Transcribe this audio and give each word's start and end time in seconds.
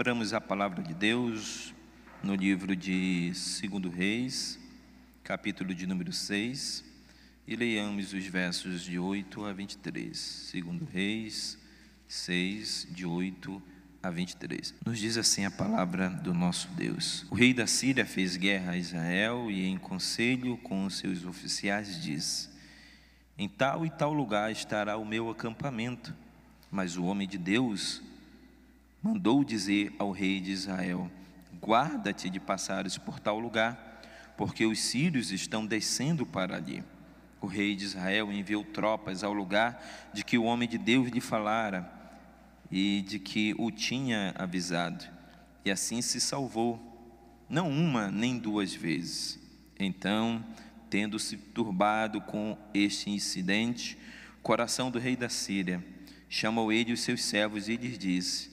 Abramos 0.00 0.32
a 0.32 0.40
palavra 0.40 0.82
de 0.82 0.94
Deus 0.94 1.74
no 2.22 2.34
livro 2.34 2.74
de 2.74 3.32
2 3.34 3.94
Reis, 3.94 4.58
capítulo 5.22 5.74
de 5.74 5.86
número 5.86 6.10
6, 6.10 6.82
e 7.46 7.54
leiamos 7.54 8.14
os 8.14 8.24
versos 8.24 8.80
de 8.80 8.98
8 8.98 9.44
a 9.44 9.52
23. 9.52 10.52
2 10.54 10.90
Reis 10.90 11.58
6, 12.08 12.88
de 12.92 13.04
8 13.04 13.62
a 14.02 14.08
23. 14.08 14.74
Nos 14.86 14.98
diz 14.98 15.18
assim 15.18 15.44
a 15.44 15.50
palavra 15.50 16.08
do 16.08 16.32
nosso 16.32 16.68
Deus: 16.68 17.26
O 17.30 17.34
rei 17.34 17.52
da 17.52 17.66
Síria 17.66 18.06
fez 18.06 18.38
guerra 18.38 18.72
a 18.72 18.78
Israel 18.78 19.50
e, 19.50 19.66
em 19.66 19.76
conselho 19.76 20.56
com 20.56 20.86
os 20.86 20.96
seus 20.96 21.26
oficiais, 21.26 22.02
disse: 22.02 22.48
Em 23.36 23.50
tal 23.50 23.84
e 23.84 23.90
tal 23.90 24.14
lugar 24.14 24.50
estará 24.50 24.96
o 24.96 25.04
meu 25.04 25.28
acampamento. 25.28 26.14
Mas 26.70 26.96
o 26.96 27.04
homem 27.04 27.28
de 27.28 27.36
Deus 27.36 28.00
mandou 29.02 29.42
dizer 29.42 29.94
ao 29.98 30.10
rei 30.10 30.40
de 30.40 30.50
Israel: 30.50 31.10
Guarda-te 31.60 32.28
de 32.28 32.40
passares 32.40 32.98
por 32.98 33.18
tal 33.18 33.38
lugar, 33.38 34.02
porque 34.36 34.66
os 34.66 34.80
sírios 34.80 35.30
estão 35.30 35.66
descendo 35.66 36.26
para 36.26 36.56
ali. 36.56 36.82
O 37.40 37.46
rei 37.46 37.74
de 37.74 37.84
Israel 37.84 38.30
enviou 38.30 38.64
tropas 38.64 39.24
ao 39.24 39.32
lugar 39.32 40.10
de 40.12 40.22
que 40.22 40.36
o 40.36 40.44
homem 40.44 40.68
de 40.68 40.76
Deus 40.76 41.08
lhe 41.08 41.20
falara 41.20 41.90
e 42.70 43.02
de 43.02 43.18
que 43.18 43.54
o 43.58 43.70
tinha 43.70 44.34
avisado, 44.38 45.04
e 45.64 45.70
assim 45.70 46.00
se 46.00 46.20
salvou, 46.20 46.78
não 47.48 47.68
uma 47.68 48.10
nem 48.10 48.38
duas 48.38 48.72
vezes. 48.72 49.40
Então, 49.78 50.44
tendo-se 50.88 51.36
turbado 51.36 52.20
com 52.20 52.56
este 52.72 53.10
incidente, 53.10 53.98
o 54.38 54.42
coração 54.42 54.90
do 54.90 54.98
rei 54.98 55.16
da 55.16 55.28
Síria 55.28 55.84
chamou 56.28 56.72
ele 56.72 56.92
os 56.92 57.00
seus 57.00 57.24
servos 57.24 57.68
e 57.68 57.76
lhes 57.76 57.98
disse: 57.98 58.49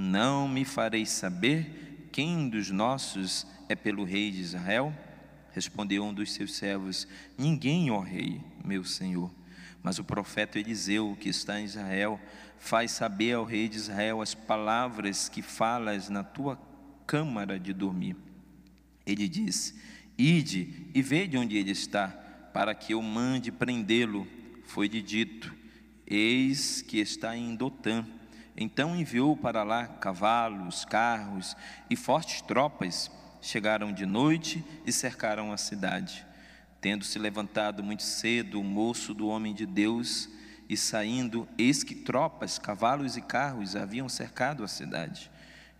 Não 0.00 0.46
me 0.46 0.64
fareis 0.64 1.10
saber 1.10 2.08
quem 2.12 2.48
dos 2.48 2.70
nossos 2.70 3.44
é 3.68 3.74
pelo 3.74 4.04
rei 4.04 4.30
de 4.30 4.40
Israel? 4.40 4.94
Respondeu 5.52 6.04
um 6.04 6.14
dos 6.14 6.34
seus 6.34 6.54
servos: 6.54 7.08
Ninguém, 7.36 7.90
ó 7.90 7.98
rei, 7.98 8.40
meu 8.64 8.84
senhor. 8.84 9.28
Mas 9.82 9.98
o 9.98 10.04
profeta 10.04 10.56
Eliseu, 10.56 11.16
que 11.18 11.28
está 11.28 11.60
em 11.60 11.64
Israel, 11.64 12.20
faz 12.60 12.92
saber 12.92 13.32
ao 13.32 13.44
rei 13.44 13.68
de 13.68 13.76
Israel 13.76 14.22
as 14.22 14.36
palavras 14.36 15.28
que 15.28 15.42
falas 15.42 16.08
na 16.08 16.22
tua 16.22 16.56
câmara 17.04 17.58
de 17.58 17.72
dormir. 17.72 18.14
Ele 19.04 19.28
disse: 19.28 19.74
Ide 20.16 20.86
e 20.94 21.02
vede 21.02 21.36
onde 21.36 21.56
ele 21.56 21.72
está, 21.72 22.06
para 22.54 22.72
que 22.72 22.94
eu 22.94 23.02
mande 23.02 23.50
prendê-lo. 23.50 24.28
Foi-lhe 24.62 25.02
dito: 25.02 25.52
Eis 26.06 26.82
que 26.82 26.98
está 26.98 27.36
em 27.36 27.56
Dotã. 27.56 28.06
Então 28.60 28.96
enviou 28.96 29.36
para 29.36 29.62
lá 29.62 29.86
cavalos, 29.86 30.84
carros 30.84 31.56
e 31.88 31.94
fortes 31.94 32.42
tropas. 32.42 33.08
Chegaram 33.40 33.92
de 33.92 34.04
noite 34.04 34.64
e 34.84 34.90
cercaram 34.90 35.52
a 35.52 35.56
cidade. 35.56 36.26
Tendo 36.80 37.04
se 37.04 37.20
levantado 37.20 37.84
muito 37.84 38.02
cedo 38.02 38.60
o 38.60 38.64
moço 38.64 39.14
do 39.14 39.28
homem 39.28 39.54
de 39.54 39.64
Deus 39.64 40.28
e 40.68 40.76
saindo, 40.76 41.48
eis 41.56 41.84
que 41.84 41.94
tropas, 41.94 42.58
cavalos 42.58 43.16
e 43.16 43.20
carros 43.20 43.76
haviam 43.76 44.08
cercado 44.08 44.64
a 44.64 44.68
cidade. 44.68 45.30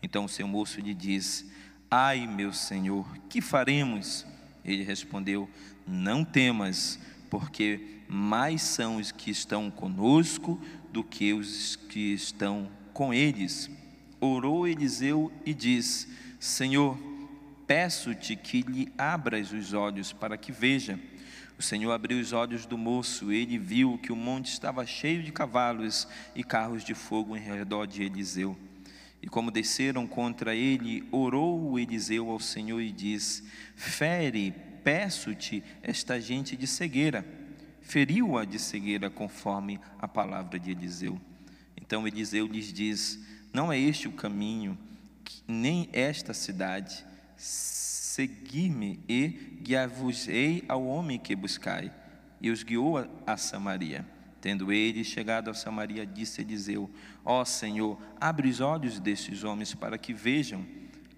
Então 0.01 0.25
o 0.25 0.29
seu 0.29 0.47
moço 0.47 0.81
lhe 0.81 0.95
disse: 0.95 1.51
Ai, 1.91 2.29
meu 2.29 2.53
senhor, 2.53 3.19
que 3.29 3.41
faremos? 3.41 4.25
Ele 4.65 4.85
respondeu: 4.85 5.51
Não 5.85 6.25
temas, 6.25 6.97
porque 7.29 7.99
mais 8.09 8.63
são 8.63 8.97
os 8.97 9.11
que 9.11 9.33
estão 9.33 9.69
conosco 9.69 10.61
do 10.99 11.05
que 11.05 11.33
os 11.33 11.77
que 11.77 12.13
estão 12.13 12.69
com 12.93 13.15
eles. 13.15 13.71
Orou 14.21 14.67
Eliseu 14.67 15.31
e 15.47 15.55
disse: 15.55 16.09
Senhor, 16.41 16.99
peço-te 17.69 18.35
que 18.35 18.63
lhe 18.63 18.93
abras 18.99 19.53
os 19.53 19.73
olhos 19.73 20.13
para 20.13 20.37
que 20.37 20.51
veja. 20.51 20.99
O 21.57 21.63
Senhor 21.63 21.93
abriu 21.93 22.19
os 22.19 22.33
olhos 22.33 22.67
do 22.67 22.77
moço, 22.77 23.31
ele 23.31 23.59
viu 23.59 23.97
que 23.99 24.11
o 24.11 24.17
monte 24.17 24.47
estava 24.47 24.85
cheio 24.85 25.23
de 25.23 25.31
cavalos 25.31 26.09
e 26.35 26.43
carros 26.43 26.83
de 26.83 26.95
fogo 26.95 27.37
em 27.37 27.41
redor 27.41 27.87
de 27.87 28.03
Eliseu. 28.03 28.57
E 29.23 29.29
como 29.29 29.53
desceram 29.53 30.05
contra 30.05 30.53
ele, 30.53 31.07
orou 31.13 31.79
Eliseu 31.79 32.29
ao 32.29 32.41
Senhor 32.41 32.81
e 32.81 32.91
disse: 32.91 33.45
Fere, 33.77 34.53
peço-te, 34.83 35.63
esta 35.81 36.21
gente 36.21 36.57
de 36.57 36.67
cegueira 36.67 37.25
feriu-a 37.89 38.45
de 38.45 38.59
cegueira, 38.59 39.09
conforme 39.09 39.81
a 39.99 40.07
palavra 40.07 40.59
de 40.59 40.71
Eliseu. 40.71 41.19
Então 41.75 42.07
Eliseu 42.07 42.47
lhes 42.47 42.71
diz: 42.71 43.19
Não 43.53 43.73
é 43.73 43.79
este 43.79 44.07
o 44.07 44.13
caminho, 44.13 44.79
nem 45.47 45.89
esta 45.93 46.35
cidade. 46.35 47.05
Segui-me 47.37 49.01
e 49.09 49.29
guiar-vos-ei 49.63 50.65
ao 50.69 50.85
homem 50.87 51.19
que 51.19 51.35
buscai. 51.35 51.91
E 52.41 52.51
os 52.51 52.63
guiou 52.63 52.99
a, 53.27 53.37
Samaria. 53.37 54.07
Tendo 54.41 54.71
ele 54.71 55.03
chegado 55.03 55.51
a 55.51 55.55
Samaria, 55.55 56.05
disse 56.05 56.43
Eliseu: 56.43 56.91
Ó 57.25 57.43
Senhor, 57.45 57.99
abre 58.21 58.49
os 58.49 58.61
olhos 58.61 59.01
destes 59.01 59.45
homens 59.45 59.75
para 59.75 59.97
que 59.97 60.13
vejam. 60.13 60.65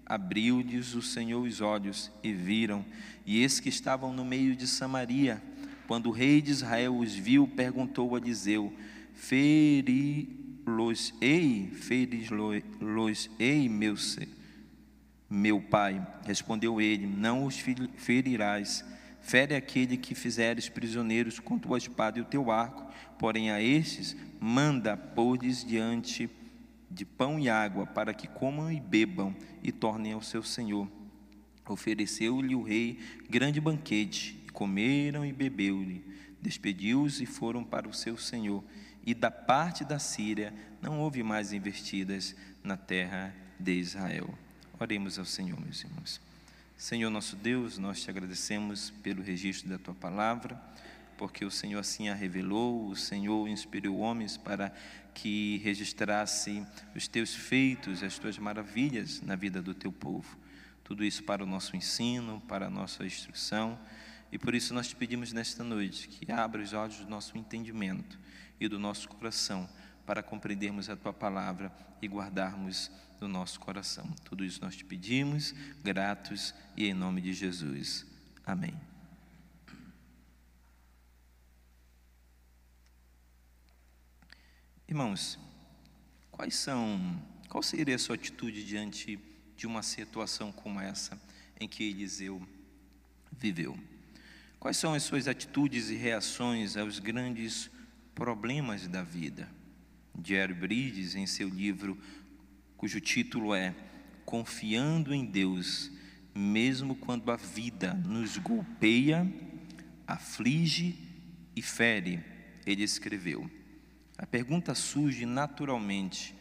Abriu-lhes 0.05 0.93
o 0.93 1.01
Senhor 1.01 1.41
os 1.41 1.61
olhos 1.61 2.11
e 2.23 2.33
viram, 2.33 2.85
e 3.25 3.41
eis 3.41 3.59
que 3.59 3.69
estavam 3.69 4.11
no 4.11 4.25
meio 4.25 4.55
de 4.57 4.67
Samaria 4.67 5.41
quando 5.91 6.07
o 6.07 6.11
rei 6.11 6.41
de 6.41 6.51
Israel 6.51 6.95
os 6.95 7.13
viu, 7.13 7.45
perguntou 7.45 8.15
a 8.15 8.17
Eliseu: 8.17 8.71
Feri-los-ei, 9.13 10.39
feri-los-ei, 11.73 13.67
meu, 13.67 13.95
meu 15.29 15.59
pai. 15.59 16.01
Respondeu 16.25 16.79
ele: 16.79 17.05
Não 17.05 17.43
os 17.43 17.61
ferirás. 17.97 18.85
Fere 19.19 19.53
aquele 19.53 19.97
que 19.97 20.15
fizeres 20.15 20.69
prisioneiros 20.69 21.39
com 21.39 21.59
tua 21.59 21.77
espada 21.77 22.17
e 22.17 22.21
o 22.21 22.25
teu 22.25 22.49
arco, 22.49 22.89
porém 23.19 23.51
a 23.51 23.61
estes 23.61 24.15
manda 24.39 24.95
pôr-lhes 24.95 25.61
diante 25.61 26.29
de 26.89 27.03
pão 27.03 27.37
e 27.37 27.49
água, 27.49 27.85
para 27.85 28.13
que 28.13 28.29
comam 28.29 28.71
e 28.71 28.79
bebam 28.79 29.35
e 29.61 29.73
tornem 29.73 30.13
ao 30.13 30.21
seu 30.21 30.41
senhor. 30.41 30.87
Ofereceu-lhe 31.67 32.55
o 32.55 32.63
rei 32.63 32.97
grande 33.29 33.59
banquete 33.59 34.40
comeram 34.53 35.25
e 35.25 35.31
bebeu-lhe, 35.31 36.03
despediu-os 36.41 37.21
e 37.21 37.25
foram 37.25 37.63
para 37.63 37.87
o 37.87 37.93
seu 37.93 38.17
senhor. 38.17 38.63
E 39.05 39.13
da 39.13 39.31
parte 39.31 39.83
da 39.83 39.97
Síria 39.97 40.53
não 40.81 40.99
houve 40.99 41.23
mais 41.23 41.53
investidas 41.53 42.35
na 42.63 42.77
terra 42.77 43.33
de 43.59 43.73
Israel. 43.73 44.37
Oremos 44.79 45.17
ao 45.17 45.25
Senhor, 45.25 45.59
meus 45.59 45.83
irmãos. 45.83 46.21
Senhor 46.77 47.09
nosso 47.09 47.35
Deus, 47.35 47.77
nós 47.77 48.01
te 48.01 48.09
agradecemos 48.09 48.89
pelo 49.03 49.21
registro 49.21 49.69
da 49.69 49.77
tua 49.77 49.93
palavra, 49.93 50.59
porque 51.17 51.45
o 51.45 51.51
Senhor 51.51 51.79
assim 51.79 52.09
a 52.09 52.15
revelou, 52.15 52.87
o 52.87 52.95
Senhor 52.95 53.47
inspirou 53.47 53.99
homens 53.99 54.37
para 54.37 54.73
que 55.13 55.61
registrasse 55.63 56.65
os 56.95 57.07
teus 57.07 57.35
feitos, 57.35 58.01
as 58.01 58.17
tuas 58.17 58.39
maravilhas 58.39 59.21
na 59.21 59.35
vida 59.35 59.61
do 59.61 59.75
teu 59.75 59.91
povo. 59.91 60.35
Tudo 60.83 61.03
isso 61.03 61.23
para 61.23 61.43
o 61.43 61.47
nosso 61.47 61.75
ensino, 61.75 62.41
para 62.47 62.65
a 62.65 62.69
nossa 62.69 63.05
instrução 63.05 63.77
e 64.31 64.37
por 64.37 64.55
isso 64.55 64.73
nós 64.73 64.87
te 64.87 64.95
pedimos 64.95 65.33
nesta 65.33 65.63
noite 65.63 66.07
que 66.07 66.31
abra 66.31 66.61
os 66.61 66.71
olhos 66.71 66.97
do 66.97 67.09
nosso 67.09 67.37
entendimento 67.37 68.17
e 68.59 68.67
do 68.67 68.79
nosso 68.79 69.09
coração 69.09 69.67
para 70.05 70.23
compreendermos 70.23 70.89
a 70.89 70.95
tua 70.95 71.11
palavra 71.11 71.71
e 72.01 72.07
guardarmos 72.07 72.89
no 73.19 73.27
nosso 73.27 73.59
coração. 73.59 74.09
Tudo 74.23 74.45
isso 74.45 74.61
nós 74.61 74.75
te 74.75 74.85
pedimos, 74.85 75.53
gratos 75.83 76.55
e 76.77 76.87
em 76.87 76.93
nome 76.93 77.21
de 77.21 77.33
Jesus. 77.33 78.05
Amém. 78.45 78.73
Irmãos, 84.87 85.39
quais 86.31 86.55
são, 86.55 87.21
qual 87.47 87.63
seria 87.63 87.95
a 87.95 87.99
sua 87.99 88.15
atitude 88.15 88.65
diante 88.65 89.19
de 89.55 89.67
uma 89.67 89.83
situação 89.83 90.51
como 90.51 90.79
essa 90.79 91.21
em 91.59 91.67
que 91.67 91.83
Eliseu 91.83 92.45
viveu? 93.31 93.77
Quais 94.61 94.77
são 94.77 94.93
as 94.93 95.01
suas 95.01 95.27
atitudes 95.27 95.89
e 95.89 95.95
reações 95.95 96.77
aos 96.77 96.99
grandes 96.99 97.67
problemas 98.13 98.87
da 98.87 99.01
vida? 99.01 99.49
Jerry 100.23 100.53
Bridges, 100.53 101.15
em 101.15 101.25
seu 101.25 101.49
livro, 101.49 101.97
cujo 102.77 103.01
título 103.01 103.55
é 103.55 103.73
Confiando 104.23 105.15
em 105.15 105.25
Deus, 105.25 105.91
mesmo 106.35 106.93
quando 106.93 107.31
a 107.31 107.37
vida 107.37 107.95
nos 108.05 108.37
golpeia, 108.37 109.27
aflige 110.05 110.95
e 111.55 111.61
fere, 111.63 112.23
ele 112.63 112.83
escreveu. 112.83 113.49
A 114.15 114.27
pergunta 114.27 114.75
surge 114.75 115.25
naturalmente: 115.25 116.35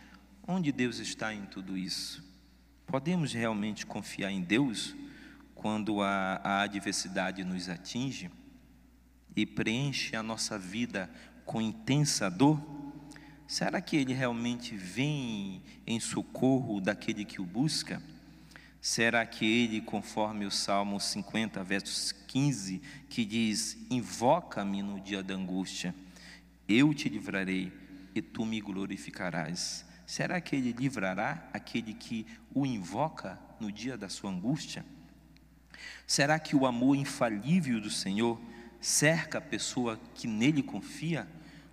onde 0.47 0.71
Deus 0.71 0.99
está 0.99 1.33
em 1.33 1.47
tudo 1.47 1.75
isso? 1.75 2.23
Podemos 2.87 3.33
realmente 3.33 3.87
confiar 3.87 4.31
em 4.31 4.43
Deus? 4.43 4.95
Quando 5.61 6.01
a, 6.01 6.41
a 6.43 6.63
adversidade 6.63 7.45
nos 7.45 7.69
atinge 7.69 8.31
e 9.37 9.45
preenche 9.45 10.17
a 10.17 10.23
nossa 10.23 10.59
vida 10.59 11.11
com 11.45 11.61
intensa 11.61 12.31
dor? 12.31 12.59
será 13.47 13.79
que 13.79 13.97
ele 13.97 14.15
realmente 14.15 14.75
vem 14.75 15.63
em 15.87 16.01
socorro 16.01 16.81
daquele 16.81 17.27
que 17.27 17.43
o 17.43 17.45
busca? 17.45 18.03
Será 18.81 19.27
que 19.27 19.45
ele, 19.45 19.83
conforme 19.83 20.47
o 20.47 20.51
Salmo 20.51 20.99
50, 20.99 21.63
versos 21.63 22.13
15, 22.13 22.81
que 23.11 23.27
diz: 23.27 23.77
Invoca-me 23.91 24.83
no 24.83 24.99
dia 24.99 25.23
da 25.23 25.35
angústia, 25.35 25.95
eu 26.67 26.95
te 26.95 27.09
livrarei 27.11 27.71
e 28.15 28.23
tu 28.23 28.47
me 28.47 28.63
glorificarás? 28.63 29.85
Será 30.07 30.41
que 30.41 30.57
ele 30.57 30.73
livrará 30.73 31.47
aquele 31.53 31.93
que 31.93 32.27
o 32.55 32.65
invoca 32.65 33.39
no 33.61 33.71
dia 33.71 33.99
da 33.99 34.09
sua 34.09 34.31
angústia? 34.31 34.87
Será 36.07 36.39
que 36.39 36.57
o 36.57 36.67
amor 36.67 36.97
infalível 36.97 37.81
do 37.81 37.91
Senhor 37.91 38.41
cerca 38.81 39.39
a 39.39 39.41
pessoa 39.41 40.01
que 40.15 40.27
nele 40.27 40.63
confia? 40.63 41.29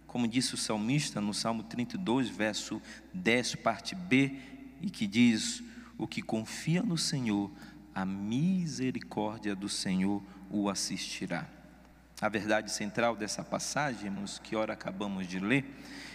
Como 0.05 0.27
disse 0.27 0.53
o 0.53 0.57
salmista 0.57 1.19
no 1.19 1.33
Salmo 1.33 1.63
32, 1.63 2.29
verso 2.29 2.81
10, 3.13 3.55
parte 3.55 3.95
B, 3.95 4.35
e 4.81 4.89
que 4.89 5.07
diz: 5.07 5.63
O 5.97 6.07
que 6.07 6.21
confia 6.21 6.81
no 6.81 6.97
Senhor, 6.97 7.51
a 7.93 8.05
misericórdia 8.05 9.55
do 9.55 9.67
Senhor 9.67 10.23
o 10.49 10.69
assistirá. 10.69 11.47
A 12.21 12.29
verdade 12.29 12.71
central 12.71 13.15
dessa 13.15 13.43
passagem, 13.43 14.05
irmãos, 14.05 14.39
que 14.39 14.55
ora 14.55 14.73
acabamos 14.73 15.27
de 15.27 15.39
ler, 15.39 15.65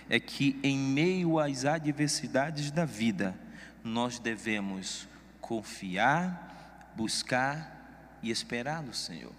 é 0.08 0.18
que 0.18 0.58
em 0.62 0.76
meio 0.76 1.38
às 1.38 1.64
adversidades 1.64 2.70
da 2.70 2.84
vida, 2.84 3.38
nós 3.84 4.18
devemos 4.18 5.08
confiar, 5.40 6.92
buscar 6.96 7.81
e 8.22 8.30
esperar 8.30 8.82
no 8.82 8.94
Senhor. 8.94 9.32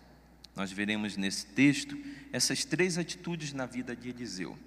Nós 0.55 0.71
veremos 0.71 1.17
nesse 1.17 1.45
texto 1.47 1.97
essas 2.31 2.63
três 2.63 2.97
atitudes 2.97 3.53
na 3.53 3.65
vida 3.65 3.95
de 3.95 4.09
Eliseu, 4.09 4.57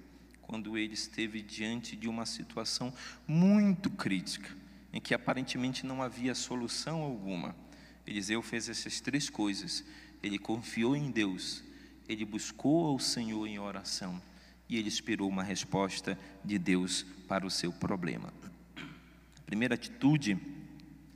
quando 0.41 0.77
ele 0.77 0.93
esteve 0.93 1.41
diante 1.41 1.95
de 1.95 2.07
uma 2.07 2.25
situação 2.25 2.93
muito 3.27 3.89
crítica, 3.89 4.49
em 4.91 4.99
que 4.99 5.13
aparentemente 5.13 5.85
não 5.85 6.01
havia 6.01 6.35
solução 6.35 7.01
alguma. 7.01 7.55
Eliseu 8.05 8.41
fez 8.41 8.69
essas 8.69 8.99
três 9.01 9.29
coisas. 9.29 9.83
Ele 10.23 10.39
confiou 10.39 10.95
em 10.95 11.11
Deus, 11.11 11.63
ele 12.07 12.25
buscou 12.25 12.87
ao 12.87 12.99
Senhor 12.99 13.45
em 13.45 13.59
oração 13.59 14.21
e 14.69 14.77
ele 14.77 14.87
esperou 14.87 15.29
uma 15.29 15.43
resposta 15.43 16.17
de 16.43 16.57
Deus 16.57 17.05
para 17.27 17.45
o 17.45 17.51
seu 17.51 17.71
problema. 17.71 18.33
A 18.77 19.41
primeira 19.45 19.75
atitude 19.75 20.37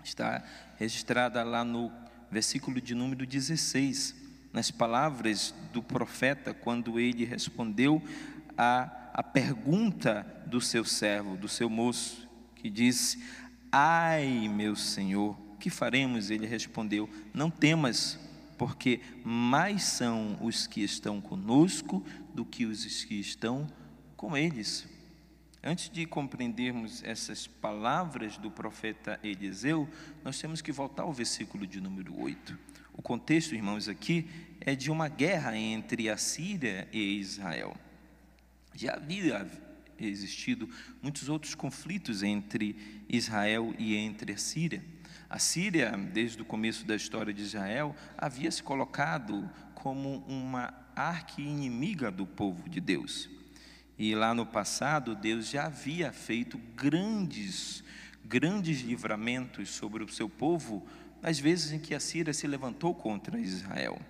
está 0.03 0.43
registrada 0.77 1.43
lá 1.43 1.63
no 1.63 1.89
versículo 2.31 2.79
de 2.79 2.95
número 2.95 3.25
16, 3.25 4.15
nas 4.53 4.71
palavras 4.71 5.53
do 5.73 5.83
profeta, 5.83 6.53
quando 6.53 6.99
ele 6.99 7.25
respondeu 7.25 8.01
a, 8.57 9.11
a 9.13 9.21
pergunta 9.21 10.25
do 10.45 10.61
seu 10.61 10.85
servo, 10.85 11.35
do 11.35 11.49
seu 11.49 11.69
moço, 11.69 12.27
que 12.55 12.69
disse: 12.69 13.21
Ai, 13.71 14.47
meu 14.47 14.75
senhor, 14.75 15.37
que 15.59 15.69
faremos? 15.69 16.29
Ele 16.29 16.47
respondeu: 16.47 17.09
Não 17.33 17.49
temas, 17.49 18.17
porque 18.57 19.01
mais 19.23 19.83
são 19.83 20.37
os 20.41 20.65
que 20.67 20.81
estão 20.81 21.19
conosco 21.19 22.03
do 22.33 22.45
que 22.45 22.65
os 22.65 23.03
que 23.03 23.19
estão 23.19 23.67
com 24.15 24.37
eles. 24.37 24.87
Antes 25.63 25.91
de 25.91 26.07
compreendermos 26.07 27.03
essas 27.03 27.45
palavras 27.45 28.35
do 28.35 28.49
profeta 28.49 29.19
Eliseu, 29.23 29.87
nós 30.23 30.39
temos 30.39 30.59
que 30.59 30.71
voltar 30.71 31.03
ao 31.03 31.13
versículo 31.13 31.67
de 31.67 31.79
número 31.79 32.19
8. 32.19 32.57
O 32.93 33.01
contexto, 33.01 33.53
irmãos, 33.53 33.87
aqui 33.87 34.27
é 34.59 34.73
de 34.73 34.89
uma 34.89 35.07
guerra 35.07 35.55
entre 35.55 36.09
a 36.09 36.17
Síria 36.17 36.87
e 36.91 37.19
Israel. 37.19 37.77
Já 38.73 38.95
havia 38.95 39.47
existido 39.99 40.67
muitos 40.99 41.29
outros 41.29 41.53
conflitos 41.53 42.23
entre 42.23 43.03
Israel 43.07 43.75
e 43.77 43.95
entre 43.95 44.33
a 44.33 44.37
Síria. 44.37 44.83
A 45.29 45.37
Síria, 45.37 45.91
desde 45.91 46.41
o 46.41 46.45
começo 46.45 46.85
da 46.85 46.95
história 46.95 47.31
de 47.31 47.43
Israel, 47.43 47.95
havia 48.17 48.49
se 48.49 48.63
colocado 48.63 49.47
como 49.75 50.25
uma 50.27 50.73
arqui-inimiga 50.95 52.09
do 52.09 52.25
povo 52.25 52.67
de 52.67 52.81
Deus. 52.81 53.29
E 54.03 54.15
lá 54.15 54.33
no 54.33 54.47
passado, 54.47 55.13
Deus 55.13 55.47
já 55.47 55.67
havia 55.67 56.11
feito 56.11 56.59
grandes, 56.75 57.83
grandes 58.25 58.81
livramentos 58.81 59.69
sobre 59.69 60.03
o 60.03 60.09
seu 60.09 60.27
povo, 60.27 60.83
nas 61.21 61.37
vezes 61.37 61.71
em 61.71 61.77
que 61.77 61.93
a 61.93 61.99
Síria 61.99 62.33
se 62.33 62.47
levantou 62.47 62.95
contra 62.95 63.39
Israel. 63.39 64.01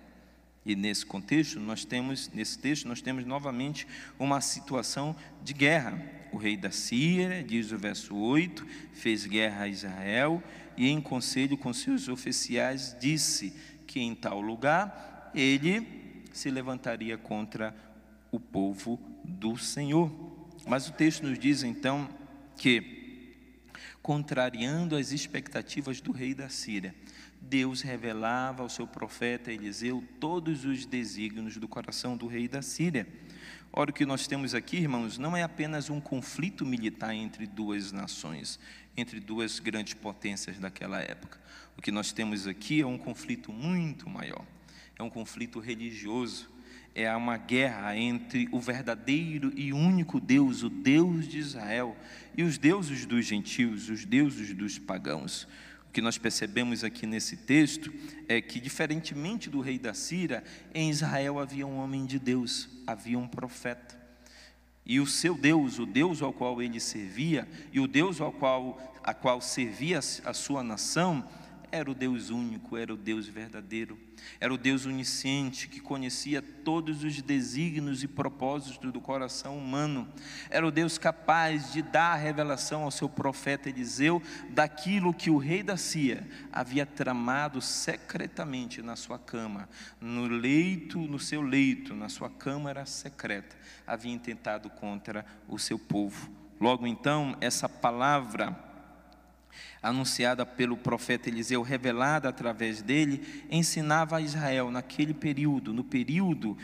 E 0.64 0.74
nesse 0.74 1.04
contexto, 1.04 1.60
nós 1.60 1.84
temos, 1.84 2.30
nesse 2.32 2.58
texto, 2.58 2.88
nós 2.88 3.02
temos 3.02 3.26
novamente 3.26 3.86
uma 4.18 4.40
situação 4.40 5.14
de 5.44 5.52
guerra. 5.52 6.02
O 6.32 6.38
rei 6.38 6.56
da 6.56 6.70
Síria, 6.70 7.44
diz 7.44 7.70
o 7.70 7.76
verso 7.76 8.16
8, 8.16 8.66
fez 8.94 9.26
guerra 9.26 9.64
a 9.64 9.68
Israel 9.68 10.42
e 10.74 10.88
em 10.88 11.02
conselho 11.02 11.58
com 11.58 11.70
seus 11.70 12.08
oficiais 12.08 12.96
disse 12.98 13.52
que 13.86 14.00
em 14.00 14.14
tal 14.14 14.40
lugar 14.40 15.30
ele 15.34 16.22
se 16.32 16.50
levantaria 16.50 17.18
contra 17.18 17.76
o 18.30 18.40
povo 18.40 19.11
do 19.24 19.56
Senhor. 19.56 20.10
Mas 20.66 20.88
o 20.88 20.92
texto 20.92 21.26
nos 21.26 21.38
diz 21.38 21.62
então 21.62 22.08
que, 22.56 23.36
contrariando 24.02 24.96
as 24.96 25.12
expectativas 25.12 26.00
do 26.00 26.12
rei 26.12 26.34
da 26.34 26.48
Síria, 26.48 26.94
Deus 27.40 27.82
revelava 27.82 28.62
ao 28.62 28.68
seu 28.68 28.86
profeta 28.86 29.52
Eliseu 29.52 30.02
todos 30.20 30.64
os 30.64 30.86
desígnios 30.86 31.56
do 31.56 31.66
coração 31.66 32.16
do 32.16 32.26
rei 32.26 32.46
da 32.46 32.62
Síria. 32.62 33.06
Ora, 33.72 33.90
o 33.90 33.94
que 33.94 34.06
nós 34.06 34.26
temos 34.26 34.54
aqui, 34.54 34.76
irmãos, 34.76 35.18
não 35.18 35.36
é 35.36 35.42
apenas 35.42 35.90
um 35.90 36.00
conflito 36.00 36.64
militar 36.64 37.14
entre 37.14 37.46
duas 37.46 37.90
nações, 37.90 38.60
entre 38.96 39.18
duas 39.18 39.58
grandes 39.58 39.94
potências 39.94 40.58
daquela 40.58 41.00
época. 41.00 41.40
O 41.76 41.82
que 41.82 41.90
nós 41.90 42.12
temos 42.12 42.46
aqui 42.46 42.82
é 42.82 42.86
um 42.86 42.98
conflito 42.98 43.52
muito 43.52 44.08
maior. 44.08 44.44
É 44.98 45.02
um 45.02 45.10
conflito 45.10 45.58
religioso. 45.58 46.50
É 46.94 47.14
uma 47.16 47.38
guerra 47.38 47.96
entre 47.96 48.48
o 48.52 48.60
verdadeiro 48.60 49.50
e 49.56 49.72
único 49.72 50.20
Deus, 50.20 50.62
o 50.62 50.68
Deus 50.68 51.26
de 51.26 51.38
Israel, 51.38 51.96
e 52.36 52.42
os 52.42 52.58
deuses 52.58 53.06
dos 53.06 53.24
gentios, 53.24 53.88
os 53.88 54.04
deuses 54.04 54.52
dos 54.54 54.78
pagãos. 54.78 55.48
O 55.88 55.92
que 55.92 56.02
nós 56.02 56.18
percebemos 56.18 56.84
aqui 56.84 57.06
nesse 57.06 57.36
texto 57.36 57.92
é 58.28 58.40
que, 58.40 58.60
diferentemente 58.60 59.48
do 59.48 59.60
rei 59.60 59.78
da 59.78 59.94
Síria, 59.94 60.44
em 60.74 60.90
Israel 60.90 61.38
havia 61.38 61.66
um 61.66 61.78
homem 61.78 62.04
de 62.04 62.18
Deus, 62.18 62.68
havia 62.86 63.18
um 63.18 63.28
profeta. 63.28 63.98
E 64.84 65.00
o 65.00 65.06
seu 65.06 65.34
Deus, 65.34 65.78
o 65.78 65.86
Deus 65.86 66.20
ao 66.20 66.32
qual 66.32 66.60
ele 66.60 66.80
servia, 66.80 67.48
e 67.72 67.80
o 67.80 67.86
Deus 67.86 68.20
ao 68.20 68.32
qual, 68.32 69.00
a 69.02 69.14
qual 69.14 69.40
servia 69.40 69.98
a 69.98 70.34
sua 70.34 70.62
nação, 70.62 71.26
era 71.72 71.90
o 71.90 71.94
Deus 71.94 72.28
único, 72.28 72.76
era 72.76 72.92
o 72.92 72.96
Deus 72.98 73.26
verdadeiro, 73.26 73.98
era 74.38 74.52
o 74.52 74.58
Deus 74.58 74.84
onisciente 74.84 75.66
que 75.66 75.80
conhecia 75.80 76.42
todos 76.42 77.02
os 77.02 77.22
desígnios 77.22 78.02
e 78.02 78.08
propósitos 78.08 78.92
do 78.92 79.00
coração 79.00 79.56
humano, 79.56 80.06
era 80.50 80.66
o 80.66 80.70
Deus 80.70 80.98
capaz 80.98 81.72
de 81.72 81.80
dar 81.80 82.12
a 82.12 82.16
revelação 82.16 82.82
ao 82.82 82.90
seu 82.90 83.08
profeta 83.08 83.70
Eliseu 83.70 84.22
daquilo 84.50 85.14
que 85.14 85.30
o 85.30 85.38
rei 85.38 85.62
da 85.62 85.78
Cia 85.78 86.28
havia 86.52 86.84
tramado 86.84 87.62
secretamente 87.62 88.82
na 88.82 88.94
sua 88.94 89.18
cama, 89.18 89.66
no 89.98 90.26
leito, 90.26 90.98
no 90.98 91.18
seu 91.18 91.40
leito, 91.40 91.94
na 91.94 92.10
sua 92.10 92.28
câmara 92.28 92.84
secreta, 92.84 93.56
havia 93.86 94.12
intentado 94.12 94.68
contra 94.68 95.24
o 95.48 95.58
seu 95.58 95.78
povo. 95.78 96.30
Logo 96.60 96.86
então, 96.86 97.34
essa 97.40 97.66
palavra 97.66 98.71
anunciada 99.82 100.44
pelo 100.44 100.76
profeta 100.76 101.28
Eliseu, 101.28 101.62
revelada 101.62 102.28
através 102.28 102.82
dele, 102.82 103.44
ensinava 103.50 104.16
a 104.16 104.20
Israel 104.20 104.70
naquele 104.70 105.14
período, 105.14 105.72
no 105.72 105.84
período 105.84 106.56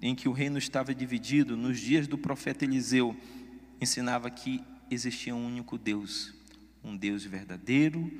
em 0.00 0.14
que 0.14 0.28
o 0.28 0.32
reino 0.32 0.58
estava 0.58 0.94
dividido, 0.94 1.56
nos 1.56 1.78
dias 1.78 2.06
do 2.06 2.18
profeta 2.18 2.64
Eliseu, 2.64 3.16
ensinava 3.80 4.30
que 4.30 4.62
existia 4.90 5.34
um 5.34 5.46
único 5.46 5.78
Deus, 5.78 6.34
um 6.82 6.96
Deus 6.96 7.24
verdadeiro, 7.24 8.10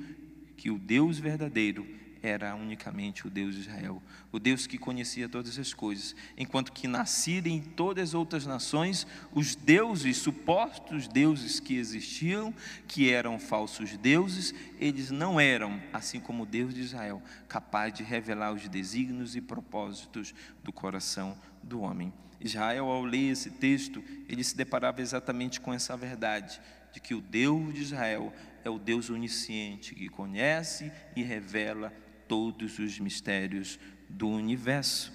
que 0.55 0.69
o 0.69 0.77
Deus 0.77 1.19
verdadeiro 1.19 1.85
era 2.23 2.55
unicamente 2.55 3.27
o 3.27 3.29
Deus 3.29 3.53
de 3.53 3.61
Israel, 3.61 4.01
o 4.31 4.39
Deus 4.39 4.65
que 4.65 4.77
conhecia 4.77 5.27
todas 5.27 5.59
as 5.59 5.73
coisas, 5.73 6.15
enquanto 6.37 6.71
que 6.71 6.87
nasciam 6.87 7.45
em 7.47 7.61
todas 7.61 8.09
as 8.09 8.13
outras 8.13 8.45
nações 8.45 9.05
os 9.33 9.55
deuses, 9.55 10.17
supostos 10.17 11.05
deuses 11.05 11.59
que 11.59 11.75
existiam, 11.75 12.53
que 12.87 13.11
eram 13.11 13.37
falsos 13.37 13.97
deuses, 13.97 14.55
eles 14.79 15.11
não 15.11 15.37
eram, 15.37 15.81
assim 15.91 16.17
como 16.17 16.43
o 16.43 16.45
Deus 16.45 16.73
de 16.73 16.79
Israel, 16.79 17.21
capaz 17.49 17.93
de 17.93 18.03
revelar 18.03 18.53
os 18.53 18.69
desígnios 18.69 19.35
e 19.35 19.41
propósitos 19.41 20.33
do 20.63 20.71
coração 20.71 21.37
do 21.61 21.81
homem. 21.81 22.13
Israel, 22.39 22.85
ao 22.85 23.03
ler 23.03 23.31
esse 23.31 23.49
texto, 23.49 24.01
ele 24.29 24.45
se 24.45 24.55
deparava 24.55 25.01
exatamente 25.01 25.59
com 25.59 25.73
essa 25.73 25.97
verdade, 25.97 26.61
de 26.93 27.01
que 27.01 27.13
o 27.13 27.19
Deus 27.19 27.73
de 27.73 27.81
Israel 27.81 28.33
é 28.63 28.69
o 28.69 28.79
Deus 28.79 29.09
onisciente 29.09 29.93
que 29.93 30.07
conhece 30.07 30.89
e 31.15 31.23
revela 31.23 31.91
todos 32.33 32.79
os 32.79 32.97
mistérios 32.97 33.79
do 34.09 34.27
universo. 34.27 35.13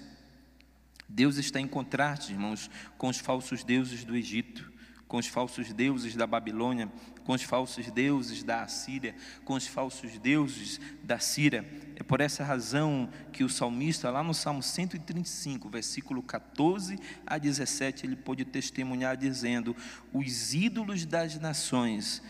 Deus 1.05 1.35
está 1.35 1.59
em 1.59 1.67
contraste, 1.67 2.31
irmãos, 2.31 2.71
com 2.97 3.09
os 3.09 3.19
falsos 3.19 3.61
deuses 3.61 4.05
do 4.05 4.15
Egito, 4.15 4.71
com 5.05 5.17
os 5.17 5.27
falsos 5.27 5.73
deuses 5.73 6.15
da 6.15 6.25
Babilônia, 6.25 6.89
com 7.25 7.33
os 7.33 7.43
falsos 7.43 7.91
deuses 7.91 8.41
da 8.41 8.61
Assíria, 8.61 9.13
com 9.43 9.55
os 9.55 9.67
falsos 9.67 10.17
deuses 10.17 10.79
da 11.03 11.19
Síria. 11.19 11.69
É 11.97 12.03
por 12.03 12.21
essa 12.21 12.41
razão 12.41 13.09
que 13.33 13.43
o 13.43 13.49
salmista, 13.49 14.09
lá 14.09 14.23
no 14.23 14.33
Salmo 14.33 14.63
135, 14.63 15.67
versículo 15.67 16.23
14 16.23 16.97
a 17.27 17.37
17, 17.37 18.05
ele 18.05 18.15
pôde 18.15 18.45
testemunhar 18.45 19.17
dizendo: 19.17 19.75
Os 20.13 20.53
ídolos 20.53 21.05
das 21.05 21.37
nações 21.37 22.23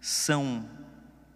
são 0.00 0.68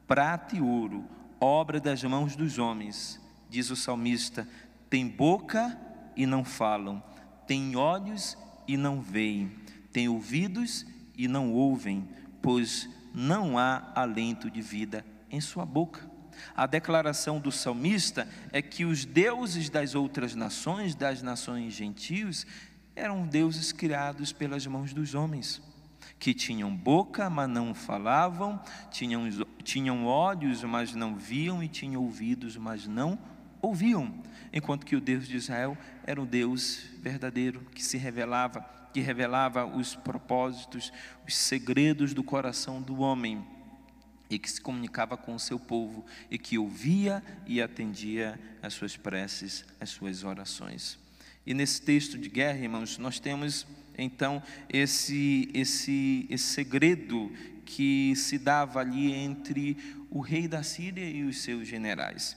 prata 0.08 0.56
e 0.56 0.60
ouro, 0.60 1.08
obra 1.40 1.80
das 1.80 2.02
mãos 2.04 2.36
dos 2.36 2.58
homens, 2.58 3.20
diz 3.48 3.70
o 3.70 3.76
salmista, 3.76 4.48
tem 4.90 5.06
boca 5.06 5.78
e 6.16 6.26
não 6.26 6.44
falam, 6.44 7.02
tem 7.46 7.76
olhos 7.76 8.36
e 8.66 8.76
não 8.76 9.00
veem 9.00 9.50
têm 9.98 10.08
ouvidos 10.08 10.86
e 11.16 11.26
não 11.26 11.52
ouvem, 11.52 12.08
pois 12.40 12.88
não 13.12 13.58
há 13.58 13.90
alento 13.94 14.50
de 14.50 14.62
vida 14.62 15.04
em 15.30 15.40
sua 15.40 15.66
boca. 15.66 16.08
A 16.54 16.66
declaração 16.66 17.40
do 17.40 17.50
salmista 17.50 18.28
é 18.52 18.62
que 18.62 18.84
os 18.84 19.04
deuses 19.04 19.68
das 19.68 19.96
outras 19.96 20.36
nações, 20.36 20.94
das 20.94 21.20
nações 21.20 21.72
gentios, 21.72 22.46
eram 22.94 23.26
deuses 23.26 23.72
criados 23.72 24.32
pelas 24.32 24.64
mãos 24.66 24.92
dos 24.92 25.14
homens, 25.14 25.60
que 26.16 26.32
tinham 26.32 26.72
boca, 26.72 27.28
mas 27.28 27.48
não 27.48 27.74
falavam, 27.74 28.60
tinham, 28.90 29.28
tinham 29.68 30.06
olhos, 30.06 30.64
mas 30.64 30.94
não 30.94 31.14
viam, 31.14 31.62
e 31.62 31.68
tinham 31.68 32.02
ouvidos, 32.02 32.56
mas 32.56 32.86
não 32.86 33.18
ouviam. 33.60 34.14
Enquanto 34.50 34.86
que 34.86 34.96
o 34.96 35.00
Deus 35.00 35.28
de 35.28 35.36
Israel 35.36 35.76
era 36.06 36.18
um 36.18 36.24
Deus 36.24 36.86
verdadeiro, 37.02 37.60
que 37.74 37.84
se 37.84 37.98
revelava 37.98 38.78
que 38.90 39.00
revelava 39.00 39.66
os 39.66 39.94
propósitos, 39.94 40.90
os 41.26 41.36
segredos 41.36 42.14
do 42.14 42.24
coração 42.24 42.80
do 42.80 43.00
homem 43.00 43.44
e 44.30 44.38
que 44.38 44.50
se 44.50 44.58
comunicava 44.58 45.14
com 45.14 45.34
o 45.34 45.38
seu 45.38 45.60
povo 45.60 46.06
e 46.30 46.38
que 46.38 46.56
ouvia 46.56 47.22
e 47.46 47.60
atendia 47.60 48.40
às 48.62 48.72
suas 48.72 48.96
preces, 48.96 49.66
às 49.78 49.90
suas 49.90 50.24
orações. 50.24 50.98
E 51.46 51.52
nesse 51.52 51.82
texto 51.82 52.16
de 52.16 52.30
guerra, 52.30 52.60
irmãos, 52.60 52.96
nós 52.96 53.20
temos 53.20 53.66
então 53.98 54.42
esse 54.70 55.50
esse 55.52 56.26
esse 56.30 56.44
segredo 56.44 57.30
que 57.68 58.16
se 58.16 58.38
dava 58.38 58.80
ali 58.80 59.12
entre 59.12 59.76
o 60.08 60.20
rei 60.20 60.48
da 60.48 60.62
Síria 60.62 61.04
e 61.04 61.22
os 61.22 61.42
seus 61.42 61.68
generais. 61.68 62.34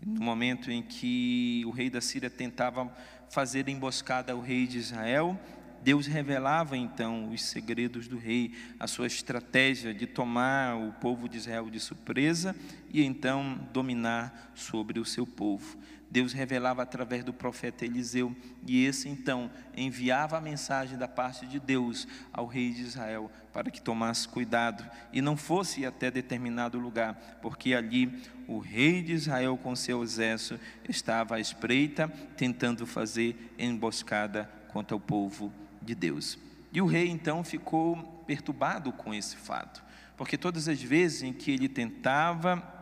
No 0.00 0.22
momento 0.22 0.70
em 0.70 0.82
que 0.82 1.64
o 1.66 1.70
rei 1.70 1.90
da 1.90 2.00
Síria 2.00 2.30
tentava 2.30 2.88
fazer 3.28 3.68
emboscada 3.68 4.32
ao 4.32 4.40
rei 4.40 4.68
de 4.68 4.78
Israel, 4.78 5.36
Deus 5.82 6.06
revelava 6.06 6.76
então 6.76 7.30
os 7.30 7.42
segredos 7.42 8.06
do 8.06 8.18
rei, 8.18 8.52
a 8.78 8.86
sua 8.86 9.08
estratégia 9.08 9.92
de 9.92 10.06
tomar 10.06 10.76
o 10.76 10.92
povo 10.92 11.28
de 11.28 11.38
Israel 11.38 11.68
de 11.68 11.80
surpresa 11.80 12.54
e 12.92 13.02
então 13.02 13.58
dominar 13.72 14.52
sobre 14.54 15.00
o 15.00 15.04
seu 15.04 15.26
povo. 15.26 15.76
Deus 16.16 16.32
revelava 16.32 16.82
através 16.82 17.22
do 17.22 17.30
profeta 17.30 17.84
Eliseu, 17.84 18.34
e 18.66 18.86
esse 18.86 19.06
então 19.06 19.50
enviava 19.76 20.38
a 20.38 20.40
mensagem 20.40 20.96
da 20.96 21.06
parte 21.06 21.46
de 21.46 21.60
Deus 21.60 22.08
ao 22.32 22.46
rei 22.46 22.72
de 22.72 22.80
Israel 22.80 23.30
para 23.52 23.70
que 23.70 23.82
tomasse 23.82 24.26
cuidado 24.26 24.82
e 25.12 25.20
não 25.20 25.36
fosse 25.36 25.84
até 25.84 26.10
determinado 26.10 26.78
lugar, 26.78 27.38
porque 27.42 27.74
ali 27.74 28.18
o 28.48 28.58
rei 28.58 29.02
de 29.02 29.12
Israel 29.12 29.58
com 29.58 29.76
seu 29.76 30.02
exército 30.02 30.58
estava 30.88 31.36
à 31.36 31.38
espreita, 31.40 32.08
tentando 32.34 32.86
fazer 32.86 33.52
emboscada 33.58 34.50
contra 34.68 34.96
o 34.96 35.00
povo 35.00 35.52
de 35.82 35.94
Deus. 35.94 36.38
E 36.72 36.80
o 36.80 36.86
rei 36.86 37.10
então 37.10 37.44
ficou 37.44 38.24
perturbado 38.26 38.90
com 38.90 39.12
esse 39.12 39.36
fato, 39.36 39.84
porque 40.16 40.38
todas 40.38 40.66
as 40.66 40.80
vezes 40.80 41.24
em 41.24 41.34
que 41.34 41.50
ele 41.50 41.68
tentava 41.68 42.75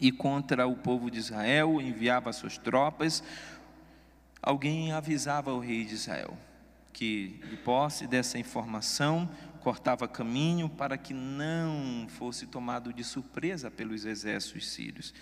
ir 0.00 0.12
contra 0.12 0.66
o 0.66 0.76
povo 0.76 1.10
de 1.10 1.18
Israel, 1.18 1.80
enviava 1.80 2.32
suas 2.32 2.56
tropas, 2.56 3.22
alguém 4.42 4.92
avisava 4.92 5.52
o 5.52 5.58
rei 5.58 5.84
de 5.84 5.94
Israel 5.94 6.36
que, 6.92 7.40
de 7.48 7.56
posse 7.56 8.06
dessa 8.06 8.38
informação, 8.38 9.28
cortava 9.60 10.08
caminho 10.08 10.68
para 10.68 10.96
que 10.96 11.14
não 11.14 12.06
fosse 12.08 12.46
tomado 12.46 12.92
de 12.92 13.04
surpresa 13.04 13.70
pelos 13.70 14.04
exércitos 14.04 14.68
sírios. 14.68 15.14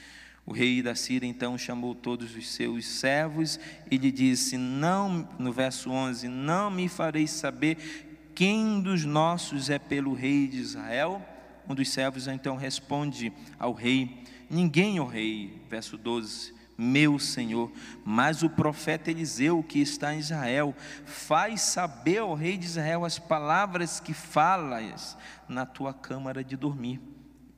O 0.47 0.53
rei 0.53 0.83
da 0.83 0.95
Síria 0.95 1.29
então 1.29 1.59
chamou 1.59 1.95
todos 1.95 2.35
os 2.35 2.49
seus 2.49 2.87
servos 2.87 3.61
e 3.91 3.97
lhe 3.97 4.11
disse: 4.11 4.57
Não, 4.57 5.29
no 5.39 5.53
verso 5.53 5.91
11, 5.91 6.27
não 6.27 6.71
me 6.71 6.89
fareis 6.89 7.31
saber 7.31 8.31
quem 8.35 8.81
dos 8.81 9.05
nossos 9.05 9.69
é 9.69 9.79
pelo 9.79 10.15
rei 10.15 10.49
de 10.49 10.57
Israel? 10.59 11.23
Um 11.69 11.75
dos 11.75 11.91
servos 11.91 12.27
então 12.27 12.57
responde 12.57 13.33
ao 13.59 13.75
rei: 13.75 14.25
Ninguém, 14.51 15.01
ó 15.01 15.05
rei. 15.05 15.63
Verso 15.69 15.97
12: 15.97 16.55
Meu 16.77 17.19
senhor, 17.19 17.71
mas 18.05 18.43
o 18.43 18.51
profeta 18.51 19.11
Eliseu 19.11 19.63
que 19.63 19.81
está 19.81 20.15
em 20.15 20.19
Israel, 20.19 20.75
faz 21.05 21.61
saber 21.61 22.19
ao 22.19 22.35
rei 22.35 22.57
de 22.57 22.67
Israel 22.67 23.05
as 23.05 23.19
palavras 23.19 24.01
que 24.01 24.15
falas 24.15 25.17
na 25.49 25.67
tua 25.67 25.93
câmara 25.93 26.43
de 26.43 26.57
dormir. 26.57 27.01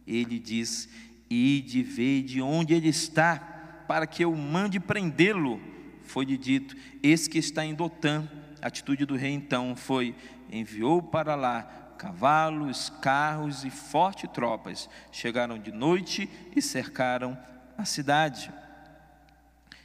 Ele 0.06 0.38
diz: 0.38 0.88
e 1.30 1.62
de 1.64 1.82
ver 1.82 2.22
de 2.22 2.42
onde 2.42 2.74
ele 2.74 2.88
está, 2.88 3.38
para 3.86 4.06
que 4.06 4.24
eu 4.24 4.34
mande 4.34 4.80
prendê-lo. 4.80 5.60
Foi-lhe 6.02 6.36
dito: 6.36 6.76
Esse 7.02 7.30
que 7.30 7.38
está 7.38 7.64
em 7.64 7.74
Dotã. 7.74 8.28
A 8.60 8.66
atitude 8.66 9.06
do 9.06 9.16
rei 9.16 9.32
então 9.32 9.76
foi: 9.76 10.14
enviou 10.50 11.00
para 11.00 11.36
lá 11.36 11.89
cavalos, 12.00 12.90
carros 13.02 13.62
e 13.62 13.68
fortes 13.68 14.30
tropas. 14.30 14.88
Chegaram 15.12 15.58
de 15.58 15.70
noite 15.70 16.30
e 16.56 16.62
cercaram 16.62 17.36
a 17.76 17.84
cidade. 17.84 18.50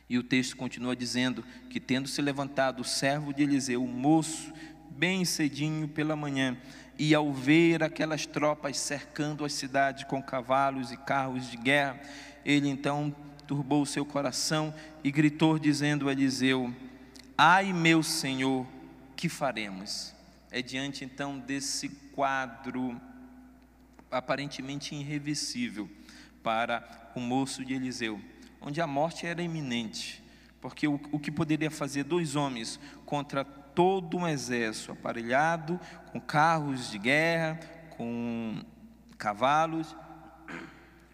E 0.10 0.17
o 0.17 0.24
texto 0.24 0.55
continua 0.55 0.95
dizendo 0.95 1.43
que, 1.69 1.77
tendo 1.77 2.07
se 2.07 2.22
levantado 2.22 2.79
o 2.79 2.86
servo 2.86 3.34
de 3.34 3.43
Eliseu, 3.43 3.84
o 3.84 3.88
moço, 3.88 4.53
bem 4.91 5.25
cedinho 5.25 5.89
pela 5.89 6.15
manhã, 6.15 6.55
e 6.98 7.13
ao 7.13 7.34
ver 7.34 7.84
aquelas 7.84 8.25
tropas 8.25 8.77
cercando 8.77 9.43
a 9.43 9.50
cidade 9.50 10.05
com 10.05 10.24
cavalos 10.24 10.93
e 10.93 10.98
carros 10.98 11.51
de 11.51 11.57
guerra, 11.57 12.00
ele 12.45 12.69
então 12.69 13.13
turbou 13.45 13.81
o 13.81 13.86
seu 13.86 14.05
coração 14.05 14.74
e 15.03 15.12
gritou, 15.12 15.60
dizendo 15.60 16.07
a 16.07 16.13
Eliseu: 16.13 16.74
Ai, 17.38 17.74
meu 17.74 18.01
senhor, 18.01 18.65
que 19.17 19.27
faremos? 19.27 20.13
É 20.50 20.62
diante 20.62 21.03
então 21.03 21.38
desse 21.38 22.04
quadro 22.15 23.00
aparentemente 24.10 24.95
irreversível 24.95 25.89
para 26.41 27.12
o 27.13 27.19
moço 27.19 27.65
de 27.65 27.74
Eliseu, 27.74 28.22
onde 28.62 28.79
a 28.79 28.88
morte 28.88 29.27
era 29.27 29.41
iminente, 29.41 30.24
porque 30.62 30.88
o, 30.88 31.00
o 31.12 31.19
que 31.19 31.29
poderia 31.29 31.69
fazer 31.69 32.05
dois 32.05 32.36
homens 32.36 32.79
contra 33.05 33.43
todo 33.43 34.17
um 34.17 34.27
exército 34.27 34.93
aparelhado 34.93 35.77
com 36.12 36.22
carros 36.22 36.89
de 36.89 36.98
guerra, 36.98 37.60
com 37.98 38.63
cavalos, 39.17 39.95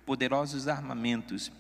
poderosos 0.06 0.68
armamentos 0.68 1.52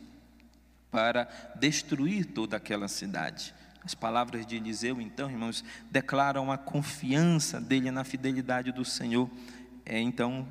para 0.91 1.27
destruir 1.55 2.25
toda 2.25 2.57
aquela 2.57 2.88
cidade. 2.88 3.55
As 3.83 3.95
palavras 3.95 4.45
de 4.45 4.55
Eliseu, 4.55 5.01
então, 5.01 5.29
irmãos, 5.29 5.63
declaram 5.89 6.51
a 6.51 6.57
confiança 6.57 7.59
dele 7.59 7.89
na 7.89 8.03
fidelidade 8.03 8.71
do 8.71 8.85
Senhor. 8.85 9.29
É 9.85 10.00
então 10.00 10.47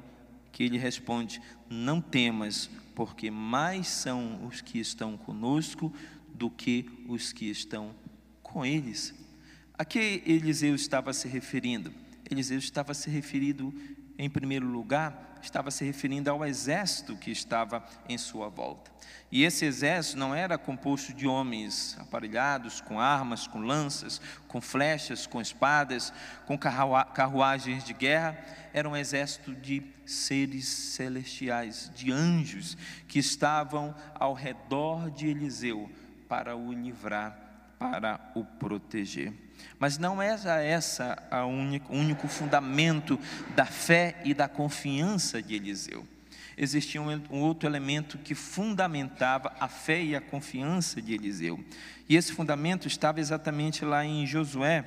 que 0.52 0.64
ele 0.64 0.78
responde: 0.78 1.40
Não 1.68 2.00
temas, 2.00 2.68
porque 2.94 3.30
mais 3.30 3.86
são 3.86 4.44
os 4.46 4.60
que 4.60 4.78
estão 4.78 5.16
conosco 5.16 5.92
do 6.34 6.50
que 6.50 6.90
os 7.08 7.32
que 7.32 7.48
estão 7.48 7.94
com 8.42 8.66
eles. 8.66 9.14
A 9.74 9.84
que 9.84 10.22
Eliseu 10.26 10.74
estava 10.74 11.12
se 11.12 11.28
referindo? 11.28 11.92
Eliseu 12.30 12.58
estava 12.58 12.94
se 12.94 13.08
referindo, 13.08 13.72
em 14.22 14.28
primeiro 14.28 14.66
lugar, 14.66 15.38
estava 15.40 15.70
se 15.70 15.82
referindo 15.82 16.30
ao 16.30 16.44
exército 16.44 17.16
que 17.16 17.30
estava 17.30 17.82
em 18.06 18.18
sua 18.18 18.50
volta. 18.50 18.90
E 19.32 19.44
esse 19.44 19.64
exército 19.64 20.18
não 20.18 20.34
era 20.34 20.58
composto 20.58 21.14
de 21.14 21.26
homens 21.26 21.96
aparelhados 21.98 22.82
com 22.82 23.00
armas, 23.00 23.46
com 23.46 23.60
lanças, 23.60 24.20
com 24.46 24.60
flechas, 24.60 25.26
com 25.26 25.40
espadas, 25.40 26.12
com 26.44 26.58
carruagens 26.58 27.82
de 27.82 27.94
guerra. 27.94 28.38
Era 28.74 28.86
um 28.86 28.94
exército 28.94 29.54
de 29.54 29.82
seres 30.04 30.68
celestiais, 30.68 31.90
de 31.94 32.12
anjos, 32.12 32.76
que 33.08 33.18
estavam 33.18 33.94
ao 34.14 34.34
redor 34.34 35.10
de 35.10 35.28
Eliseu 35.28 35.90
para 36.28 36.54
o 36.54 36.74
livrar, 36.74 37.39
para 37.80 38.20
o 38.34 38.44
proteger. 38.44 39.32
Mas 39.78 39.96
não 39.96 40.20
era 40.20 40.62
essa 40.62 41.16
o 41.32 41.46
único, 41.46 41.94
único 41.94 42.28
fundamento 42.28 43.18
da 43.56 43.64
fé 43.64 44.20
e 44.22 44.34
da 44.34 44.46
confiança 44.46 45.42
de 45.42 45.54
Eliseu. 45.54 46.06
Existia 46.58 47.00
um, 47.00 47.08
um 47.30 47.40
outro 47.40 47.66
elemento 47.66 48.18
que 48.18 48.34
fundamentava 48.34 49.50
a 49.58 49.66
fé 49.66 50.02
e 50.02 50.14
a 50.14 50.20
confiança 50.20 51.00
de 51.00 51.14
Eliseu. 51.14 51.58
E 52.06 52.16
esse 52.16 52.32
fundamento 52.32 52.86
estava 52.86 53.18
exatamente 53.18 53.82
lá 53.82 54.04
em 54.04 54.26
Josué, 54.26 54.84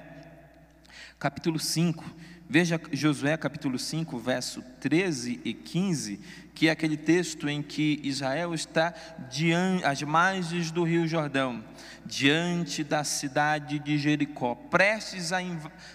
capítulo 1.18 1.58
5, 1.58 2.06
Veja 2.54 2.80
Josué 2.92 3.36
capítulo 3.36 3.80
5, 3.80 4.16
verso 4.20 4.62
13 4.80 5.42
e 5.44 5.56
15, 5.56 6.20
que 6.54 6.68
é 6.68 6.72
aquele 6.72 6.96
texto 6.96 7.50
em 7.50 7.64
que 7.64 8.00
Israel 8.04 8.54
está 8.54 8.94
diante, 9.28 9.84
às 9.84 10.04
margens 10.04 10.70
do 10.70 10.84
rio 10.84 11.08
Jordão, 11.08 11.64
diante 12.06 12.84
da 12.84 13.04
cidade 13.04 13.80
de 13.80 13.98
Jericó, 13.98 14.54
prestes 14.54 15.34
a, 15.34 15.40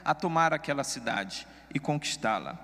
a 0.05 0.13
tomar 0.17 0.53
aquela 0.53 0.83
cidade 0.83 1.47
e 1.73 1.79
conquistá-la. 1.79 2.59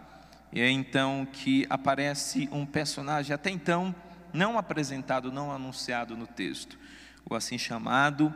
E 0.53 0.61
é 0.61 0.69
então 0.69 1.25
que 1.33 1.65
aparece 1.71 2.49
um 2.51 2.67
personagem 2.67 3.33
até 3.33 3.49
então 3.49 3.95
não 4.33 4.59
apresentado, 4.59 5.31
não 5.31 5.53
anunciado 5.53 6.17
no 6.17 6.27
texto, 6.27 6.77
o 7.31 7.37
assim 7.37 7.59
chamado 7.59 8.35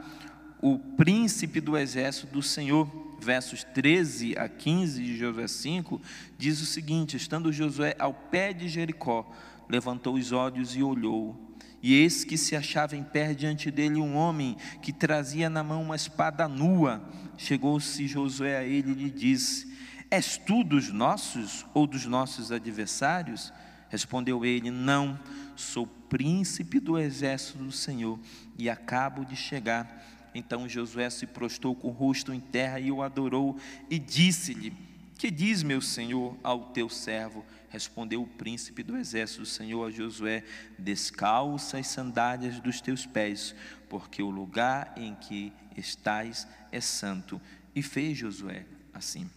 o 0.61 0.79
príncipe 0.79 1.61
do 1.61 1.77
exército 1.77 2.33
do 2.33 2.45
Senhor. 2.45 3.08
Versos 3.21 3.65
13 3.65 4.37
a 4.39 4.49
15 4.49 5.03
de 5.03 5.17
Josué 5.17 5.49
5 5.49 6.01
diz 6.39 6.61
o 6.61 6.67
seguinte: 6.67 7.17
Estando 7.17 7.53
Josué 7.53 7.95
ao 7.99 8.15
pé 8.15 8.53
de 8.53 8.69
Jericó, 8.69 9.31
levantou 9.69 10.15
os 10.15 10.33
olhos 10.33 10.77
e 10.77 10.83
olhou. 10.83 11.49
E 11.83 11.95
eis 11.95 12.25
que 12.25 12.37
se 12.37 12.57
achava 12.57 12.97
em 12.97 13.05
pé 13.05 13.35
diante 13.35 13.71
dele 13.71 13.97
um 13.97 14.17
homem 14.17 14.57
que 14.83 14.93
trazia 14.93 15.49
na 15.49 15.63
mão 15.63 15.83
uma 15.83 15.97
espada 15.97 16.49
nua. 16.49 17.03
Chegou-se 17.37 18.07
Josué 18.07 18.59
a 18.59 18.65
ele 18.65 18.93
e 18.93 18.95
lhe 18.95 19.11
disse: 19.11 19.73
És 20.11 20.37
tu 20.39 20.65
dos 20.65 20.91
nossos 20.91 21.67
ou 21.75 21.87
dos 21.87 22.07
nossos 22.07 22.51
adversários? 22.51 23.53
Respondeu 23.89 24.45
ele: 24.45 24.71
Não, 24.71 25.19
sou 25.55 25.87
príncipe 25.87 26.81
do 26.81 26.99
exército 26.99 27.59
do 27.59 27.73
Senhor 27.73 28.19
e 28.59 28.69
acabo 28.69 29.25
de 29.25 29.37
chegar. 29.37 30.18
Então 30.35 30.69
Josué 30.69 31.11
se 31.11 31.27
prostrou 31.27 31.75
com 31.75 31.89
o 31.89 31.93
rosto 31.93 32.33
em 32.33 32.41
terra 32.41 32.81
e 32.81 32.91
o 32.91 33.03
adorou 33.03 33.59
e 33.89 33.99
disse-lhe: 33.99 34.73
Que 35.19 35.31
diz 35.31 35.63
meu 35.63 35.81
senhor 35.81 36.37
ao 36.43 36.67
teu 36.67 36.89
servo? 36.89 37.45
Respondeu 37.71 38.23
o 38.23 38.27
príncipe 38.27 38.83
do 38.83 38.97
exército 38.97 39.41
do 39.41 39.47
Senhor 39.47 39.87
a 39.87 39.91
Josué: 39.91 40.43
Descalça 40.79 41.79
as 41.79 41.87
sandálias 41.89 42.61
dos 42.61 42.81
teus 42.81 43.05
pés, 43.05 43.55
porque 43.89 44.23
o 44.23 44.31
lugar 44.31 44.95
em 44.97 45.15
que 45.15 45.53
estás 45.77 46.49
é 46.73 46.81
santo. 46.81 47.41
E 47.75 47.83
fez 47.83 48.17
Josué 48.17 48.65
assim. 48.99 49.31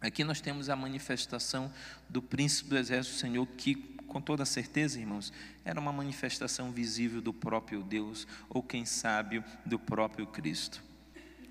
Aqui 0.00 0.22
nós 0.22 0.40
temos 0.40 0.68
a 0.68 0.76
manifestação 0.76 1.72
do 2.08 2.20
príncipe 2.20 2.68
do 2.68 2.76
exército 2.76 3.16
do 3.16 3.20
Senhor 3.20 3.46
que 3.56 3.93
com 4.06 4.20
toda 4.20 4.44
certeza, 4.44 4.98
irmãos, 4.98 5.32
era 5.64 5.80
uma 5.80 5.92
manifestação 5.92 6.70
visível 6.70 7.20
do 7.20 7.32
próprio 7.32 7.82
Deus, 7.82 8.26
ou 8.48 8.62
quem 8.62 8.84
sabe, 8.84 9.42
do 9.64 9.78
próprio 9.78 10.26
Cristo. 10.26 10.82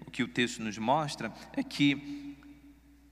O 0.05 0.11
que 0.11 0.23
o 0.23 0.27
texto 0.27 0.61
nos 0.61 0.77
mostra 0.77 1.33
é 1.53 1.63
que 1.63 2.37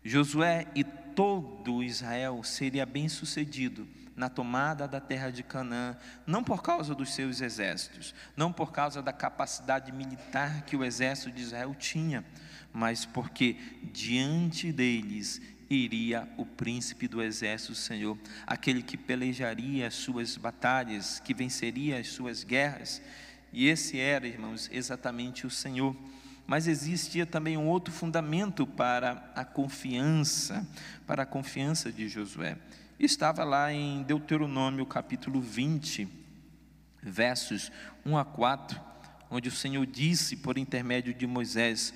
Josué 0.03 0.67
e 0.75 0.83
todo 0.83 1.83
Israel 1.83 2.43
seria 2.43 2.85
bem 2.85 3.07
sucedido 3.07 3.87
na 4.15 4.29
tomada 4.29 4.87
da 4.87 4.99
terra 4.99 5.29
de 5.29 5.41
Canaã, 5.41 5.97
não 6.25 6.43
por 6.43 6.61
causa 6.61 6.93
dos 6.93 7.13
seus 7.13 7.41
exércitos, 7.41 8.13
não 8.35 8.51
por 8.51 8.71
causa 8.71 9.01
da 9.01 9.13
capacidade 9.13 9.91
militar 9.91 10.63
que 10.63 10.75
o 10.75 10.83
exército 10.83 11.31
de 11.31 11.41
Israel 11.41 11.73
tinha, 11.73 12.23
mas 12.73 13.05
porque 13.05 13.57
diante 13.91 14.71
deles 14.71 15.41
iria 15.75 16.27
o 16.37 16.45
príncipe 16.45 17.07
do 17.07 17.21
exército 17.21 17.71
do 17.71 17.77
Senhor, 17.77 18.17
aquele 18.45 18.81
que 18.81 18.97
pelejaria 18.97 19.87
as 19.87 19.95
suas 19.95 20.37
batalhas, 20.37 21.19
que 21.19 21.33
venceria 21.33 21.99
as 21.99 22.07
suas 22.07 22.43
guerras. 22.43 23.01
E 23.53 23.67
esse 23.67 23.99
era, 23.99 24.27
irmãos, 24.27 24.69
exatamente 24.71 25.45
o 25.45 25.49
Senhor. 25.49 25.95
Mas 26.45 26.67
existia 26.67 27.25
também 27.25 27.57
um 27.57 27.67
outro 27.67 27.93
fundamento 27.93 28.65
para 28.67 29.31
a 29.35 29.45
confiança, 29.45 30.67
para 31.07 31.23
a 31.23 31.25
confiança 31.25 31.91
de 31.91 32.09
Josué. 32.09 32.57
Estava 32.99 33.43
lá 33.43 33.71
em 33.71 34.03
Deuteronômio 34.03 34.85
capítulo 34.85 35.41
20, 35.41 36.07
versos 37.01 37.71
1 38.05 38.17
a 38.17 38.25
4, 38.25 38.79
onde 39.29 39.49
o 39.49 39.51
Senhor 39.51 39.85
disse 39.85 40.35
por 40.35 40.57
intermédio 40.57 41.13
de 41.13 41.25
Moisés: 41.25 41.93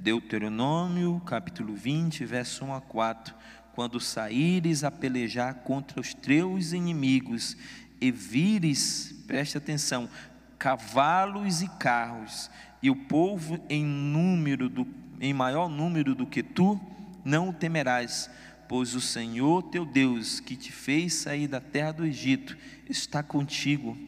Deuteronômio, 0.00 1.20
capítulo 1.26 1.74
20, 1.74 2.24
verso 2.24 2.64
1 2.64 2.74
a 2.74 2.80
4. 2.80 3.34
Quando 3.74 3.98
saíres 3.98 4.84
a 4.84 4.90
pelejar 4.90 5.56
contra 5.56 6.00
os 6.00 6.14
teus 6.14 6.72
inimigos 6.72 7.56
e 8.00 8.10
vires, 8.12 9.12
preste 9.26 9.58
atenção, 9.58 10.08
cavalos 10.56 11.62
e 11.62 11.68
carros, 11.78 12.48
e 12.80 12.88
o 12.90 12.96
povo 12.96 13.58
em 13.68 13.84
número 13.84 14.68
do, 14.68 14.86
em 15.20 15.34
maior 15.34 15.68
número 15.68 16.14
do 16.14 16.26
que 16.26 16.44
tu, 16.44 16.80
não 17.24 17.48
o 17.48 17.52
temerás, 17.52 18.30
pois 18.68 18.94
o 18.94 19.00
Senhor 19.00 19.64
teu 19.64 19.84
Deus, 19.84 20.38
que 20.38 20.54
te 20.54 20.70
fez 20.70 21.14
sair 21.14 21.48
da 21.48 21.60
terra 21.60 21.92
do 21.92 22.06
Egito, 22.06 22.56
está 22.88 23.20
contigo. 23.20 23.98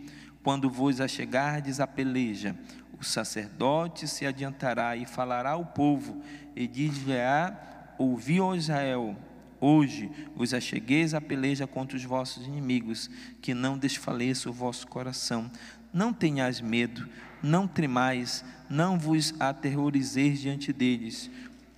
Quando 0.43 0.71
vos 0.71 1.01
achegardes 1.01 1.81
a 1.81 1.87
peleja, 1.87 2.57
o 3.01 3.05
sacerdote 3.05 4.07
se 4.07 4.27
adiantará 4.27 4.95
e 4.95 5.07
falará 5.07 5.53
ao 5.53 5.65
povo, 5.65 6.23
e 6.55 6.67
diz-lhe-á: 6.67 7.95
Ouvi, 7.97 8.39
ó 8.41 8.55
Israel, 8.55 9.17
hoje 9.59 10.11
vos 10.37 10.53
achegueis 10.53 11.15
a 11.15 11.21
peleja 11.21 11.67
contra 11.67 11.97
os 11.97 12.05
vossos 12.05 12.47
inimigos, 12.47 13.09
que 13.41 13.55
não 13.55 13.79
desfaleça 13.79 14.51
o 14.51 14.53
vosso 14.53 14.87
coração. 14.87 15.51
Não 15.93 16.13
tenhais 16.13 16.61
medo, 16.61 17.09
não 17.43 17.67
tremais, 17.67 18.45
não 18.69 18.99
vos 18.99 19.35
aterrorizeis 19.41 20.39
diante 20.39 20.71
deles, 20.73 21.31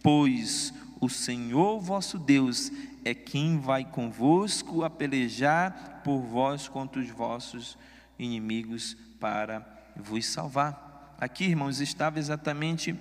pois 0.03 0.75
o 1.01 1.09
Senhor 1.09 1.81
vosso 1.81 2.19
Deus 2.19 2.71
é 3.05 3.15
quem 3.15 3.59
vai 3.59 3.85
convosco 3.85 4.83
a 4.83 4.91
pelejar 4.91 6.03
por 6.05 6.21
vós 6.21 6.67
contra 6.67 7.01
os 7.01 7.09
vossos 7.09 7.79
inimigos 8.19 8.97
para 9.21 9.65
vos 9.97 10.27
salvar. 10.27 10.92
Aqui, 11.23 11.45
irmãos, 11.45 11.79
estava 11.79 12.19
exatamente 12.19 12.97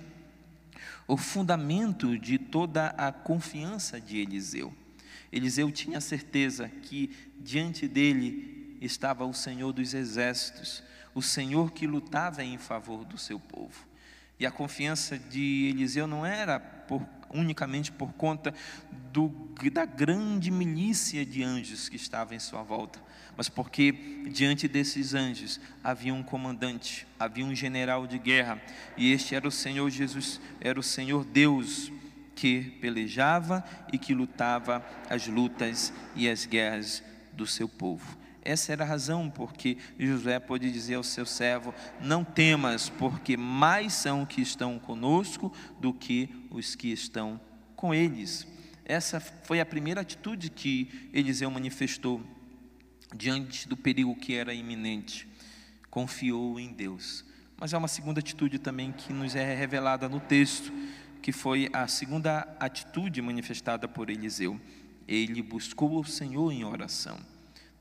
o 1.08 1.16
fundamento 1.16 2.16
de 2.16 2.38
toda 2.38 2.90
a 2.90 3.10
confiança 3.10 4.00
de 4.00 4.18
Eliseu. 4.18 4.72
Eliseu 5.32 5.72
tinha 5.72 6.00
certeza 6.00 6.68
que 6.68 7.10
diante 7.40 7.88
dele 7.88 8.78
estava 8.80 9.26
o 9.26 9.34
Senhor 9.34 9.72
dos 9.72 9.92
exércitos, 9.92 10.84
o 11.12 11.20
Senhor 11.20 11.72
que 11.72 11.84
lutava 11.84 12.44
em 12.44 12.58
favor 12.58 13.04
do 13.04 13.18
seu 13.18 13.40
povo. 13.40 13.84
E 14.38 14.46
a 14.46 14.50
confiança 14.50 15.18
de 15.18 15.68
Eliseu 15.70 16.06
não 16.06 16.26
era 16.26 16.58
por, 16.58 17.06
unicamente 17.30 17.92
por 17.92 18.12
conta 18.14 18.52
do, 19.12 19.28
da 19.72 19.84
grande 19.84 20.50
milícia 20.50 21.24
de 21.24 21.42
anjos 21.42 21.88
que 21.88 21.96
estava 21.96 22.34
em 22.34 22.38
sua 22.38 22.62
volta, 22.62 22.98
mas 23.36 23.48
porque 23.48 23.92
diante 24.30 24.66
desses 24.66 25.14
anjos 25.14 25.60
havia 25.82 26.14
um 26.14 26.22
comandante, 26.22 27.06
havia 27.18 27.44
um 27.44 27.54
general 27.54 28.06
de 28.06 28.18
guerra, 28.18 28.60
e 28.96 29.12
este 29.12 29.34
era 29.34 29.46
o 29.46 29.50
Senhor 29.50 29.88
Jesus, 29.90 30.40
era 30.60 30.78
o 30.78 30.82
Senhor 30.82 31.24
Deus 31.24 31.92
que 32.34 32.62
pelejava 32.80 33.64
e 33.92 33.98
que 33.98 34.14
lutava 34.14 34.84
as 35.08 35.26
lutas 35.26 35.92
e 36.16 36.28
as 36.28 36.46
guerras 36.46 37.02
do 37.32 37.46
seu 37.46 37.68
povo. 37.68 38.21
Essa 38.44 38.72
era 38.72 38.84
a 38.84 38.86
razão 38.86 39.30
porque 39.30 39.78
Josué 39.98 40.38
pôde 40.40 40.70
dizer 40.70 40.94
ao 40.94 41.04
seu 41.04 41.24
servo: 41.24 41.72
Não 42.00 42.24
temas, 42.24 42.88
porque 42.88 43.36
mais 43.36 43.92
são 43.92 44.26
que 44.26 44.40
estão 44.40 44.78
conosco 44.78 45.52
do 45.80 45.92
que 45.92 46.28
os 46.50 46.74
que 46.74 46.88
estão 46.88 47.40
com 47.76 47.94
eles. 47.94 48.46
Essa 48.84 49.20
foi 49.20 49.60
a 49.60 49.66
primeira 49.66 50.00
atitude 50.00 50.50
que 50.50 51.08
Eliseu 51.12 51.50
manifestou 51.50 52.20
diante 53.14 53.68
do 53.68 53.76
perigo 53.76 54.16
que 54.16 54.34
era 54.34 54.52
iminente, 54.52 55.28
confiou 55.88 56.58
em 56.58 56.72
Deus. 56.72 57.24
Mas 57.56 57.72
há 57.72 57.78
uma 57.78 57.88
segunda 57.88 58.18
atitude 58.18 58.58
também 58.58 58.90
que 58.90 59.12
nos 59.12 59.36
é 59.36 59.54
revelada 59.54 60.08
no 60.08 60.18
texto, 60.18 60.72
que 61.20 61.30
foi 61.30 61.70
a 61.72 61.86
segunda 61.86 62.40
atitude 62.58 63.22
manifestada 63.22 63.86
por 63.86 64.10
Eliseu. 64.10 64.60
Ele 65.06 65.40
buscou 65.42 66.00
o 66.00 66.04
Senhor 66.04 66.50
em 66.50 66.64
oração. 66.64 67.18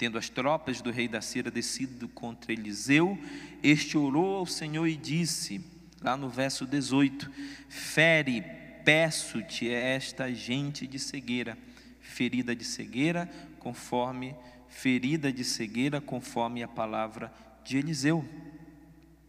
Tendo 0.02 0.18
as 0.18 0.30
tropas 0.30 0.82
do 0.82 0.90
rei 0.90 1.08
da 1.08 1.22
Síria 1.22 1.52
descido 1.52 2.08
contra 2.08 2.52
Eliseu, 2.52 3.20
este 3.62 3.96
orou 4.00 4.38
ao 4.38 4.48
Senhor 4.48 4.88
e 4.88 4.96
disse, 4.96 5.64
lá 6.02 6.18
no 6.18 6.28
verso 6.28 6.66
18: 6.66 7.32
Fere, 7.70 8.44
peço-te 8.84 9.70
esta 9.70 10.34
gente 10.34 10.88
de 10.88 10.98
cegueira, 10.98 11.56
ferida 12.00 12.56
de 12.56 12.66
cegueira, 12.66 13.30
conforme 13.60 14.36
ferida 14.68 15.32
de 15.32 15.44
cegueira, 15.44 16.02
conforme 16.02 16.64
a 16.64 16.68
palavra 16.68 17.32
de 17.64 17.78
Eliseu. 17.78 18.28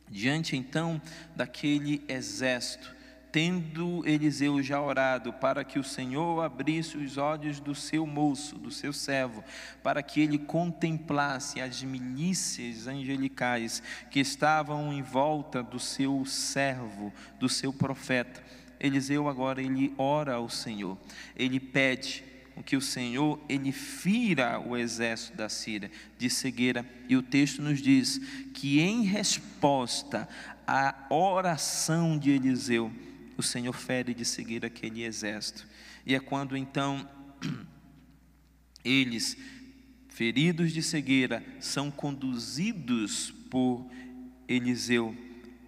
Diante 0.09 0.57
então 0.57 1.03
daquele 1.37 2.03
exército, 2.09 2.97
tendo 3.33 4.07
Eliseu 4.07 4.63
já 4.63 4.81
orado 4.81 5.33
para 5.33 5.65
que 5.65 5.79
o 5.79 5.85
Senhor 5.85 6.43
abrisse 6.43 6.99
os 6.99 7.17
olhos 7.17 7.59
do 7.59 7.75
seu 7.75 8.07
moço, 8.07 8.59
do 8.59 8.71
seu 8.71 8.93
servo, 8.93 9.43
para 9.83 10.03
que 10.03 10.21
ele 10.21 10.39
contemplasse 10.39 11.61
as 11.61 11.83
milícias 11.83 12.87
angelicais 12.87 13.83
que 14.11 14.21
estavam 14.21 14.93
em 14.93 15.01
volta 15.01 15.63
do 15.63 15.81
seu 15.81 16.25
servo, 16.27 17.11
do 17.41 17.49
seu 17.49 17.73
profeta, 17.73 18.43
Eliseu 18.83 19.29
agora 19.29 19.63
ele 19.63 19.95
ora 19.97 20.35
ao 20.35 20.49
Senhor, 20.49 20.99
ele 21.37 21.61
pede 21.61 22.25
que 22.67 22.77
o 22.77 22.81
Senhor 22.81 23.41
ele 23.49 23.71
fira 23.71 24.61
o 24.61 24.77
exército 24.77 25.37
da 25.37 25.49
Síria 25.49 25.91
de 26.19 26.29
cegueira, 26.29 26.85
e 27.09 27.17
o 27.17 27.23
texto 27.23 27.63
nos 27.63 27.81
diz 27.81 28.19
que 28.53 28.81
em 28.81 29.05
resposta 29.05 30.29
à 30.67 31.07
oração 31.09 32.19
de 32.19 32.33
Eliseu, 32.33 32.93
o 33.43 33.45
Senhor 33.45 33.73
fere 33.73 34.15
de 34.15 34.25
cegueira 34.25 34.69
aquele 34.69 35.03
exército. 35.03 35.67
E 36.07 36.15
é 36.15 36.21
quando 36.21 36.57
então 36.57 37.09
eles, 38.85 39.37
feridos 40.09 40.73
de 40.73 40.81
cegueira, 40.81 41.45
são 41.61 41.91
conduzidos 41.91 43.33
por 43.51 43.85
Eliseu 44.47 45.15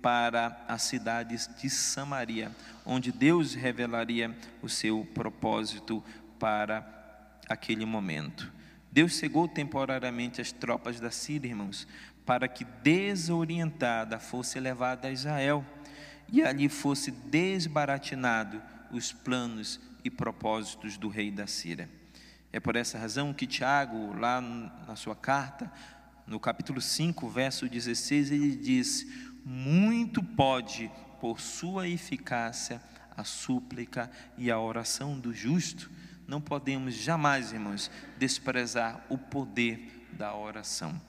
para 0.01 0.65
as 0.69 0.83
cidades 0.83 1.51
de 1.61 1.69
Samaria, 1.69 2.55
onde 2.87 3.11
Deus 3.11 3.55
revelaria 3.55 4.37
o 4.63 4.69
seu 4.69 5.05
propósito 5.13 6.03
para 6.39 7.41
aquele 7.49 7.85
momento. 7.85 8.53
Deus 8.93 9.17
cegou 9.17 9.49
temporariamente 9.49 10.41
as 10.41 10.53
tropas 10.53 11.01
da 11.01 11.11
Síria, 11.11 11.49
irmãos, 11.49 11.89
para 12.25 12.47
que 12.47 12.65
desorientada 12.65 14.21
fosse 14.21 14.61
levada 14.61 15.09
a 15.09 15.11
Israel 15.11 15.65
e 16.33 16.43
ali 16.43 16.69
fosse 16.69 17.11
desbaratinado 17.11 18.61
os 18.91 19.13
planos 19.13 19.81
e 20.05 20.11
propósitos 20.11 20.97
do 20.97 21.09
rei 21.09 21.31
da 21.31 21.47
Síria. 21.47 21.89
É 22.53 22.61
por 22.61 22.77
essa 22.77 22.99
razão 22.99 23.33
que 23.35 23.47
Tiago, 23.47 24.17
lá 24.17 24.41
na 24.41 24.95
sua 24.95 25.17
carta, 25.17 25.71
no 26.27 26.39
capítulo 26.39 26.81
5, 26.81 27.29
verso 27.29 27.69
16, 27.69 28.31
ele 28.31 28.55
diz: 28.55 29.07
Muito 29.45 30.23
pode, 30.23 30.91
por 31.21 31.41
sua 31.41 31.89
eficácia, 31.89 32.81
a 33.17 33.25
súplica 33.25 34.11
e 34.39 34.51
a 34.51 34.59
oração 34.59 35.19
do 35.19 35.33
justo. 35.33 35.91
Não 36.27 36.41
podemos 36.41 36.95
jamais, 36.95 37.53
irmãos, 37.53 37.91
desprezar 38.19 39.05
o 39.09 39.19
poder 39.19 40.07
da 40.13 40.35
oração. 40.35 41.01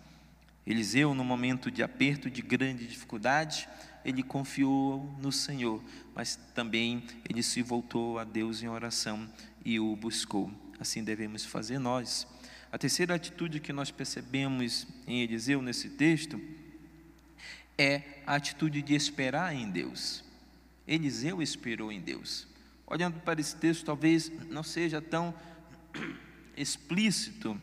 Eliseu, 0.65 1.13
no 1.13 1.23
momento 1.23 1.69
de 1.69 1.83
aperto, 1.83 2.29
de 2.29 2.41
grande 2.41 2.87
dificuldade, 2.87 3.69
ele 4.05 4.21
confiou 4.21 5.03
no 5.19 5.31
Senhor, 5.31 5.81
mas 6.13 6.39
também 6.53 7.03
ele 7.27 7.41
se 7.41 7.61
voltou 7.61 8.19
a 8.19 8.23
Deus 8.23 8.61
em 8.61 8.67
oração 8.67 9.27
e 9.65 9.79
o 9.79 9.95
buscou. 9.95 10.51
Assim 10.79 11.03
devemos 11.03 11.43
fazer 11.43 11.79
nós. 11.79 12.27
A 12.71 12.77
terceira 12.77 13.15
atitude 13.15 13.59
que 13.59 13.73
nós 13.73 13.89
percebemos 13.89 14.87
em 15.07 15.21
Eliseu 15.21 15.61
nesse 15.61 15.89
texto 15.89 16.39
é 17.77 18.21
a 18.27 18.35
atitude 18.35 18.81
de 18.81 18.93
esperar 18.93 19.55
em 19.55 19.69
Deus. 19.69 20.23
Eliseu 20.87 21.41
esperou 21.41 21.91
em 21.91 21.99
Deus. 21.99 22.47
Olhando 22.85 23.19
para 23.21 23.41
esse 23.41 23.55
texto, 23.55 23.85
talvez 23.85 24.31
não 24.49 24.61
seja 24.61 25.01
tão 25.01 25.33
explícito 26.55 27.59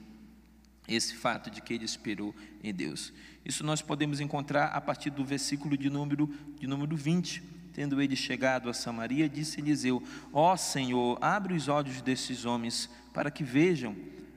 esse 0.89 1.15
fato 1.15 1.51
de 1.51 1.61
que 1.61 1.73
ele 1.73 1.85
esperou 1.85 2.35
em 2.63 2.73
Deus. 2.73 3.13
Isso 3.45 3.65
nós 3.65 3.83
podemos 3.83 4.21
encontrar 4.21 4.67
a 4.67 4.81
partir 4.81 5.11
do 5.11 5.25
versículo 5.25 5.77
de 5.77 5.91
número, 5.91 6.29
de 6.59 6.67
número 6.67 6.97
20. 6.97 7.43
Tendo 7.73 8.03
ele 8.03 8.15
chegado 8.15 8.69
a 8.69 8.75
Samaria, 8.75 9.29
disse 9.29 9.61
Eliseu: 9.61 10.03
Ó 10.33 10.53
oh, 10.53 10.57
Senhor, 10.57 11.19
abre 11.21 11.55
os 11.55 11.69
olhos 11.69 12.03
desses 12.03 12.45
homens 12.45 12.91
para 13.15 13.31
que 13.31 13.43
vejam. 13.43 13.97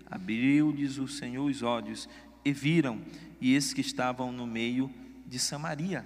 Abriu-lhes 0.09 0.97
o 0.97 1.07
Senhor 1.07 1.43
os 1.43 1.61
olhos 1.61 2.07
e 2.45 2.53
viram, 2.53 3.01
e 3.41 3.55
esses 3.55 3.73
que 3.73 3.81
estavam 3.81 4.31
no 4.31 4.45
meio 4.45 4.89
de 5.27 5.39
Samaria. 5.39 6.05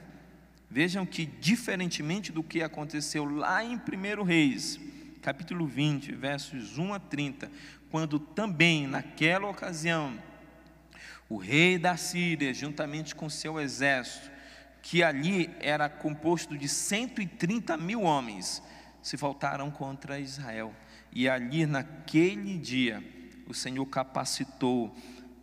Vejam 0.72 1.06
que, 1.06 1.26
diferentemente 1.26 2.32
do 2.32 2.42
que 2.42 2.64
aconteceu 2.64 3.26
lá 3.26 3.64
em 3.64 3.76
1 3.76 4.24
Reis, 4.24 4.80
capítulo 5.22 5.68
20, 5.68 6.14
versos 6.14 6.78
1 6.78 6.94
a 6.94 7.00
30, 7.00 7.52
quando 7.92 8.20
também 8.20 8.88
naquela 8.88 9.50
ocasião 9.50 10.18
o 11.30 11.38
rei 11.38 11.78
da 11.78 11.96
Síria, 11.96 12.54
juntamente 12.54 13.14
com 13.14 13.30
seu 13.30 13.60
exército, 13.60 14.32
que 14.82 15.04
ali 15.04 15.50
era 15.60 15.88
composto 15.88 16.58
de 16.58 16.68
130 16.68 17.78
mil 17.78 18.02
homens, 18.02 18.64
se 19.04 19.16
voltaram 19.16 19.70
contra 19.70 20.20
Israel. 20.20 20.74
E 21.12 21.30
ali, 21.30 21.68
naquele 21.68 22.58
dia, 22.58 23.04
o 23.48 23.54
Senhor 23.54 23.86
capacitou 23.86 24.92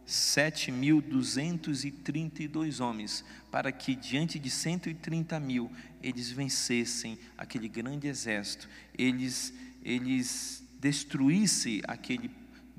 7.232 0.07 2.81
homens, 2.81 3.23
para 3.51 3.71
que 3.71 3.95
diante 3.95 4.39
de 4.39 4.49
130 4.51 5.39
mil 5.41 5.71
eles 6.03 6.31
vencessem 6.31 7.19
aquele 7.39 7.69
grande 7.69 8.09
exército, 8.09 8.69
eles, 8.97 9.53
eles 9.85 10.65
destruíssem 10.81 11.83
aquele 11.87 12.31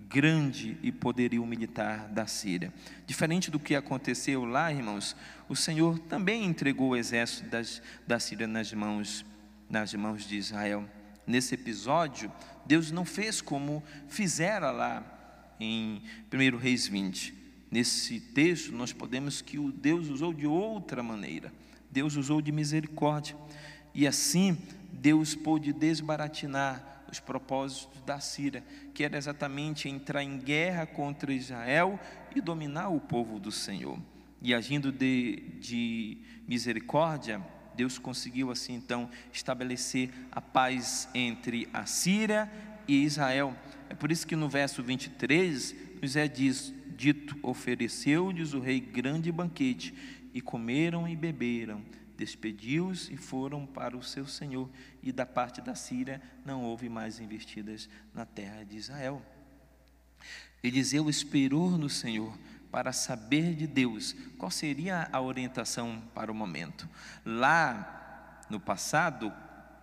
grande 0.10 0.78
e 0.82 0.92
poderio 0.92 1.46
militar 1.46 2.08
da 2.08 2.26
Síria. 2.26 2.74
Diferente 3.06 3.52
do 3.52 3.60
que 3.60 3.76
aconteceu 3.76 4.46
lá, 4.46 4.72
irmãos, 4.72 5.16
o 5.50 5.56
Senhor 5.56 6.00
também 6.00 6.46
entregou 6.46 6.90
o 6.90 6.96
exército 6.96 7.50
das, 7.50 7.82
da 8.06 8.20
Síria 8.20 8.48
nas 8.48 8.72
mãos, 8.74 9.26
nas 9.70 9.94
mãos 9.94 10.28
de 10.28 10.38
Israel. 10.38 10.88
Nesse 11.26 11.56
episódio, 11.56 12.32
Deus 12.66 12.92
não 12.92 13.04
fez 13.04 13.42
como 13.42 13.84
fizera 14.08 14.72
lá 14.72 15.04
em 15.60 16.02
1 16.32 16.58
Reis 16.58 16.88
20. 16.88 17.34
Nesse 17.70 18.20
texto, 18.20 18.72
nós 18.72 18.94
podemos 18.94 19.42
que 19.42 19.60
o 19.60 19.72
Deus 19.72 20.08
usou 20.08 20.34
de 20.34 20.48
outra 20.48 21.04
maneira. 21.04 21.52
Deus 21.92 22.16
usou 22.16 22.42
de 22.42 22.52
misericórdia. 22.52 23.36
E 23.94 24.08
assim, 24.08 24.58
Deus 24.94 25.36
pôde 25.36 25.74
desbaratinar 25.74 26.97
os 27.12 27.20
propósitos 27.20 28.02
da 28.02 28.20
Síria, 28.20 28.64
que 28.94 29.04
era 29.04 29.18
exatamente 29.18 29.90
entrar 29.90 30.24
em 30.24 30.38
guerra 30.38 30.86
contra 30.86 31.34
Israel 31.34 32.00
e 32.36 32.42
dominar 32.42 32.90
o 32.90 33.00
povo 33.00 33.40
do 33.40 33.52
Senhor. 33.52 34.00
E 34.42 34.54
agindo 34.54 34.92
de, 34.92 35.44
de 35.60 36.18
misericórdia, 36.48 37.42
Deus 37.76 37.98
conseguiu 37.98 38.52
assim 38.52 38.74
então 38.74 39.10
estabelecer 39.32 40.10
a 40.32 40.42
paz 40.42 41.08
entre 41.14 41.68
a 41.74 41.86
Síria 41.86 42.50
e 42.88 43.04
Israel. 43.04 43.56
É 43.90 43.94
por 43.94 44.12
isso 44.12 44.26
que 44.26 44.36
no 44.36 44.50
verso 44.50 44.84
23 44.84 45.76
nos 46.02 46.16
é 46.16 46.28
diz, 46.28 46.74
dito: 46.96 47.38
ofereceu-lhes 47.42 48.54
o 48.54 48.60
rei 48.60 48.80
grande 48.80 49.32
banquete, 49.32 49.94
e 50.34 50.42
comeram 50.42 51.08
e 51.08 51.16
beberam 51.16 51.82
despediu-os 52.18 53.10
e 53.10 53.16
foram 53.16 53.66
para 53.66 53.96
o 53.96 54.04
seu 54.04 54.28
senhor, 54.28 54.70
e 55.02 55.12
da 55.12 55.26
parte 55.26 55.62
da 55.62 55.76
Síria 55.76 56.22
não 56.44 56.64
houve 56.64 56.90
mais 56.90 57.20
investidas 57.20 57.88
na 58.14 58.26
terra 58.26 58.64
de 58.64 58.76
Israel. 58.76 59.22
Eliseu 60.64 61.10
esperou 61.10 61.78
no 61.78 61.90
Senhor 61.90 62.38
para 62.72 62.92
saber 62.92 63.56
de 63.56 63.68
Deus 63.68 64.16
qual 64.38 64.52
seria 64.52 65.08
a 65.12 65.22
orientação 65.22 66.02
para 66.14 66.32
o 66.32 66.36
momento. 66.36 66.90
Lá 67.24 68.44
no 68.50 68.60
passado, 68.60 69.32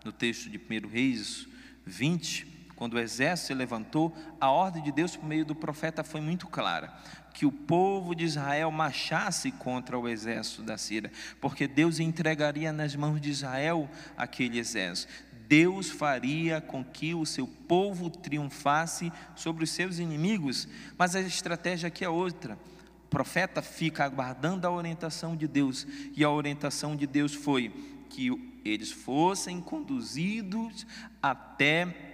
no 0.05 0.13
texto 0.13 0.51
de 0.51 0.59
1 0.59 0.89
Reis 0.89 1.49
20, 1.87 2.54
quando 2.77 2.95
o 2.95 2.99
exército 2.99 3.49
se 3.49 3.55
levantou, 3.55 4.15
a 4.41 4.51
ordem 4.51 4.83
de 4.83 4.93
Deus 4.93 5.17
por 5.17 5.27
meio 5.27 5.45
do 5.45 5.55
profeta 5.55 6.03
foi 6.03 6.21
muito 6.21 6.47
clara: 6.47 6.93
que 7.33 7.47
o 7.47 7.53
povo 7.53 8.15
de 8.15 8.25
Israel 8.25 8.71
marchasse 8.71 9.51
contra 9.53 9.99
o 9.99 10.09
exército 10.09 10.63
da 10.63 10.77
Síria, 10.79 11.11
porque 11.41 11.67
Deus 11.67 12.01
entregaria 12.01 12.73
nas 12.73 12.95
mãos 12.95 13.21
de 13.21 13.31
Israel 13.31 13.89
aquele 14.17 14.59
exército. 14.59 15.13
Deus 15.47 15.91
faria 15.91 16.61
com 16.61 16.83
que 16.83 17.15
o 17.15 17.27
seu 17.27 17.47
povo 17.47 18.09
triunfasse 18.09 19.13
sobre 19.37 19.65
os 19.65 19.71
seus 19.71 19.99
inimigos, 19.99 20.67
mas 20.97 21.15
a 21.15 21.21
estratégia 21.21 21.89
aqui 21.89 22.05
é 22.05 22.09
outra. 22.09 22.59
O 23.05 23.09
profeta 23.09 23.61
fica 23.61 24.05
aguardando 24.05 24.67
a 24.67 24.71
orientação 24.71 25.37
de 25.37 25.47
Deus, 25.47 25.87
e 26.17 26.25
a 26.25 26.31
orientação 26.31 26.97
de 26.97 27.07
Deus 27.07 27.35
foi 27.35 27.69
que 28.09 28.31
eles 28.65 28.91
fossem 28.91 29.61
conduzidos 29.61 30.87
até 31.23 32.14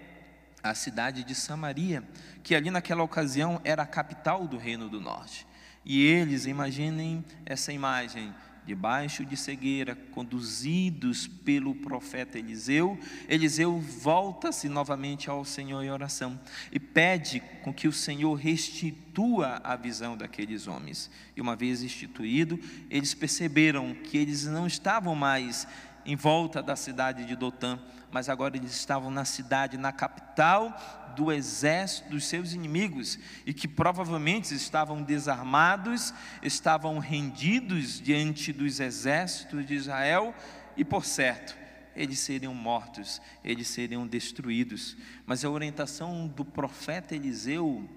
a 0.62 0.74
cidade 0.74 1.24
de 1.24 1.34
Samaria, 1.34 2.02
que 2.42 2.54
ali 2.54 2.70
naquela 2.70 3.02
ocasião 3.02 3.60
era 3.64 3.82
a 3.82 3.86
capital 3.86 4.46
do 4.46 4.56
reino 4.56 4.88
do 4.88 5.00
norte. 5.00 5.46
E 5.84 6.04
eles, 6.04 6.44
imaginem 6.46 7.24
essa 7.46 7.72
imagem, 7.72 8.34
debaixo 8.66 9.24
de 9.24 9.36
cegueira, 9.36 9.96
conduzidos 10.12 11.26
pelo 11.26 11.74
profeta 11.74 12.38
Eliseu, 12.38 12.98
Eliseu 13.28 13.80
volta-se 13.80 14.68
novamente 14.68 15.28
ao 15.30 15.44
Senhor 15.44 15.82
em 15.82 15.90
oração 15.90 16.38
e 16.70 16.78
pede 16.78 17.40
com 17.62 17.72
que 17.72 17.88
o 17.88 17.92
Senhor 17.92 18.34
restitua 18.34 19.60
a 19.64 19.74
visão 19.74 20.16
daqueles 20.16 20.66
homens. 20.66 21.10
E 21.36 21.40
uma 21.40 21.56
vez 21.56 21.82
instituído, 21.82 22.60
eles 22.88 23.14
perceberam 23.14 23.94
que 23.94 24.16
eles 24.16 24.44
não 24.44 24.66
estavam 24.66 25.14
mais 25.14 25.66
em 26.04 26.16
volta 26.16 26.62
da 26.62 26.76
cidade 26.76 27.24
de 27.24 27.36
Dotã, 27.36 27.78
mas 28.10 28.28
agora 28.28 28.56
eles 28.56 28.72
estavam 28.72 29.10
na 29.10 29.24
cidade, 29.24 29.76
na 29.76 29.92
capital 29.92 30.76
do 31.16 31.32
exército 31.32 32.10
dos 32.10 32.24
seus 32.24 32.52
inimigos, 32.52 33.18
e 33.44 33.52
que 33.52 33.68
provavelmente 33.68 34.54
estavam 34.54 35.02
desarmados, 35.02 36.14
estavam 36.42 36.98
rendidos 36.98 38.00
diante 38.00 38.52
dos 38.52 38.80
exércitos 38.80 39.66
de 39.66 39.74
Israel, 39.74 40.34
e 40.76 40.84
por 40.84 41.04
certo, 41.04 41.56
eles 41.94 42.20
seriam 42.20 42.54
mortos, 42.54 43.20
eles 43.44 43.68
seriam 43.68 44.06
destruídos. 44.06 44.96
Mas 45.26 45.44
a 45.44 45.50
orientação 45.50 46.26
do 46.28 46.44
profeta 46.44 47.14
Eliseu, 47.14 47.88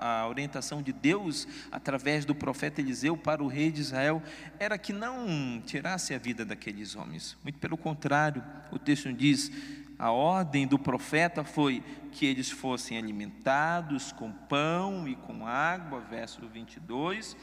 a, 0.00 0.26
orientação 0.28 0.82
de 0.82 0.92
Deus 0.92 1.48
através 1.70 2.24
do 2.24 2.34
profeta 2.34 2.80
Eliseu 2.80 3.16
para 3.16 3.42
o 3.42 3.48
rei 3.48 3.70
de 3.70 3.80
Israel, 3.80 4.22
era 4.58 4.78
que 4.78 4.92
não 4.92 5.62
tirasse 5.64 6.14
a 6.14 6.18
vida 6.18 6.44
daqueles 6.44 6.94
homens. 6.94 7.36
Muito 7.42 7.58
pelo 7.58 7.76
contrário, 7.76 8.42
o 8.70 8.78
texto 8.78 9.12
diz: 9.12 9.50
a 9.98 10.10
ordem 10.10 10.66
do 10.66 10.78
profeta 10.78 11.44
foi 11.44 11.82
que 12.12 12.26
eles 12.26 12.50
fossem 12.50 12.98
alimentados 12.98 14.12
com 14.12 14.30
pão 14.30 15.08
e 15.08 15.14
com 15.16 15.46
água, 15.46 16.00
verso 16.00 16.46
22, 16.46 17.36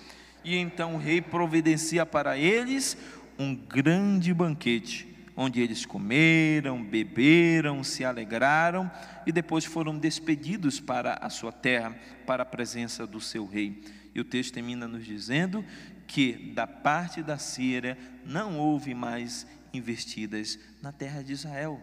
e 0.43 0.55
então 0.55 0.95
o 0.95 0.97
rei 0.97 1.21
providencia 1.21 2.05
para 2.05 2.37
eles 2.37 2.97
um 3.37 3.55
grande 3.55 4.33
banquete, 4.33 5.07
onde 5.35 5.61
eles 5.61 5.85
comeram, 5.85 6.83
beberam, 6.83 7.83
se 7.83 8.03
alegraram 8.03 8.91
e 9.25 9.31
depois 9.31 9.65
foram 9.65 9.97
despedidos 9.97 10.79
para 10.79 11.13
a 11.15 11.29
sua 11.29 11.51
terra, 11.51 11.95
para 12.25 12.43
a 12.43 12.45
presença 12.45 13.07
do 13.07 13.19
seu 13.19 13.45
rei. 13.45 13.81
E 14.13 14.19
o 14.19 14.25
texto 14.25 14.53
termina 14.53 14.87
nos 14.87 15.05
dizendo 15.05 15.63
que 16.05 16.33
da 16.53 16.67
parte 16.67 17.23
da 17.23 17.37
Síria 17.37 17.97
não 18.25 18.59
houve 18.59 18.93
mais 18.93 19.47
investidas 19.73 20.59
na 20.81 20.91
terra 20.91 21.23
de 21.23 21.31
Israel. 21.31 21.79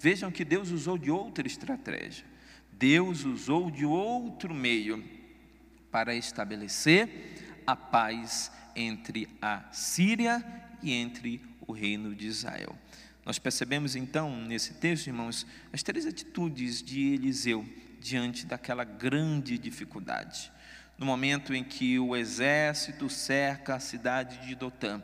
Vejam 0.00 0.30
que 0.30 0.44
Deus 0.44 0.70
usou 0.70 0.98
de 0.98 1.10
outra 1.10 1.46
estratégia. 1.46 2.24
Deus 2.72 3.24
usou 3.24 3.70
de 3.70 3.84
outro 3.84 4.54
meio 4.54 5.02
para 5.90 6.14
estabelecer 6.14 7.62
a 7.66 7.74
paz 7.74 8.52
entre 8.74 9.28
a 9.42 9.64
Síria 9.72 10.44
e 10.82 10.92
entre 10.92 11.40
o 11.68 11.72
reino 11.72 12.14
de 12.14 12.26
Israel. 12.26 12.74
Nós 13.24 13.38
percebemos 13.38 13.94
então 13.94 14.34
nesse 14.46 14.72
texto, 14.74 15.06
irmãos, 15.06 15.46
as 15.70 15.82
três 15.82 16.06
atitudes 16.06 16.82
de 16.82 17.12
Eliseu 17.12 17.64
diante 18.00 18.46
daquela 18.46 18.84
grande 18.84 19.58
dificuldade. 19.58 20.50
No 20.96 21.04
momento 21.04 21.54
em 21.54 21.62
que 21.62 21.98
o 21.98 22.16
exército 22.16 23.08
cerca 23.10 23.74
a 23.74 23.80
cidade 23.80 24.46
de 24.46 24.54
Dotã, 24.54 25.02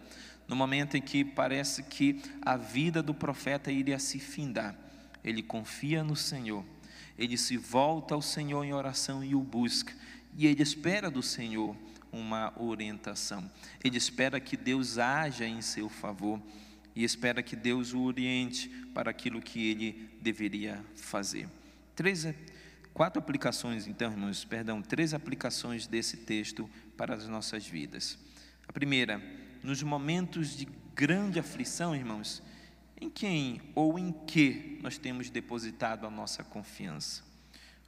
no 0.48 0.56
momento 0.56 0.96
em 0.96 1.02
que 1.02 1.22
parece 1.22 1.82
que 1.82 2.20
a 2.42 2.56
vida 2.56 3.02
do 3.02 3.14
profeta 3.14 3.70
iria 3.70 3.98
se 3.98 4.18
findar, 4.18 4.74
ele 5.22 5.42
confia 5.42 6.02
no 6.02 6.16
Senhor, 6.16 6.64
ele 7.18 7.36
se 7.36 7.56
volta 7.58 8.14
ao 8.14 8.22
Senhor 8.22 8.64
em 8.64 8.72
oração 8.72 9.22
e 9.22 9.34
o 9.34 9.40
busca, 9.40 9.92
e 10.36 10.46
ele 10.46 10.62
espera 10.62 11.10
do 11.10 11.22
Senhor 11.22 11.76
uma 12.14 12.52
orientação. 12.60 13.50
Ele 13.82 13.96
espera 13.96 14.38
que 14.40 14.56
Deus 14.56 14.98
haja 14.98 15.46
em 15.46 15.60
seu 15.60 15.88
favor 15.88 16.40
e 16.94 17.02
espera 17.02 17.42
que 17.42 17.56
Deus 17.56 17.92
o 17.92 18.02
oriente 18.02 18.68
para 18.94 19.10
aquilo 19.10 19.42
que 19.42 19.68
ele 19.68 20.10
deveria 20.20 20.84
fazer. 20.94 21.48
Três, 21.96 22.26
quatro 22.92 23.20
aplicações, 23.20 23.86
então, 23.86 24.10
irmãos, 24.10 24.44
perdão, 24.44 24.80
três 24.80 25.12
aplicações 25.12 25.86
desse 25.86 26.18
texto 26.18 26.70
para 26.96 27.14
as 27.14 27.26
nossas 27.26 27.66
vidas. 27.66 28.16
A 28.68 28.72
primeira, 28.72 29.20
nos 29.62 29.82
momentos 29.82 30.56
de 30.56 30.68
grande 30.94 31.38
aflição, 31.38 31.94
irmãos, 31.94 32.42
em 33.00 33.10
quem 33.10 33.60
ou 33.74 33.98
em 33.98 34.12
que 34.12 34.78
nós 34.80 34.96
temos 34.96 35.28
depositado 35.28 36.06
a 36.06 36.10
nossa 36.10 36.44
confiança? 36.44 37.33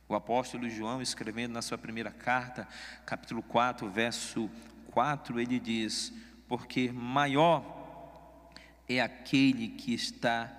O 0.08 0.14
apóstolo 0.14 0.70
João, 0.70 1.02
escrevendo 1.02 1.52
na 1.52 1.62
sua 1.62 1.76
primeira 1.76 2.12
carta, 2.12 2.68
capítulo 3.04 3.42
4, 3.42 3.90
verso 3.90 4.48
4, 4.92 5.40
ele 5.40 5.58
diz: 5.58 6.12
Porque 6.46 6.92
maior 6.92 8.52
é 8.88 9.00
aquele 9.00 9.68
que 9.68 9.92
está 9.92 10.52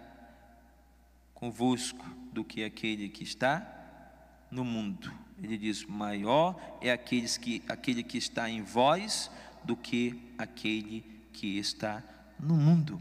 convosco 1.33 2.05
do 2.33 2.43
que 2.43 2.61
aquele 2.61 3.07
que 3.07 3.23
está 3.23 3.65
no 4.51 4.65
mundo. 4.65 5.13
Ele 5.41 5.57
diz: 5.57 5.85
Maior 5.85 6.59
é 6.81 6.91
aqueles 6.91 7.37
que, 7.37 7.63
aquele 7.69 8.03
que 8.03 8.17
está 8.17 8.49
em 8.49 8.61
vós 8.61 9.31
do 9.63 9.77
que 9.77 10.33
aquele 10.37 11.05
que 11.31 11.57
está 11.57 12.03
no 12.37 12.57
mundo. 12.57 12.99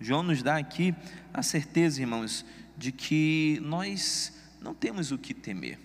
João 0.00 0.22
nos 0.22 0.40
dá 0.40 0.56
aqui 0.56 0.94
a 1.34 1.42
certeza, 1.42 2.00
irmãos, 2.00 2.44
de 2.78 2.92
que 2.92 3.58
nós 3.60 4.39
não 4.60 4.74
temos 4.74 5.10
o 5.10 5.18
que 5.18 5.32
temer. 5.32 5.78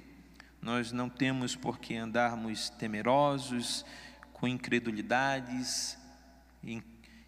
Nós 0.62 0.92
não 0.92 1.10
temos 1.10 1.56
por 1.56 1.80
que 1.80 1.96
andarmos 1.96 2.70
temerosos, 2.70 3.86
com 4.34 4.48
incredulidades, 4.48 5.98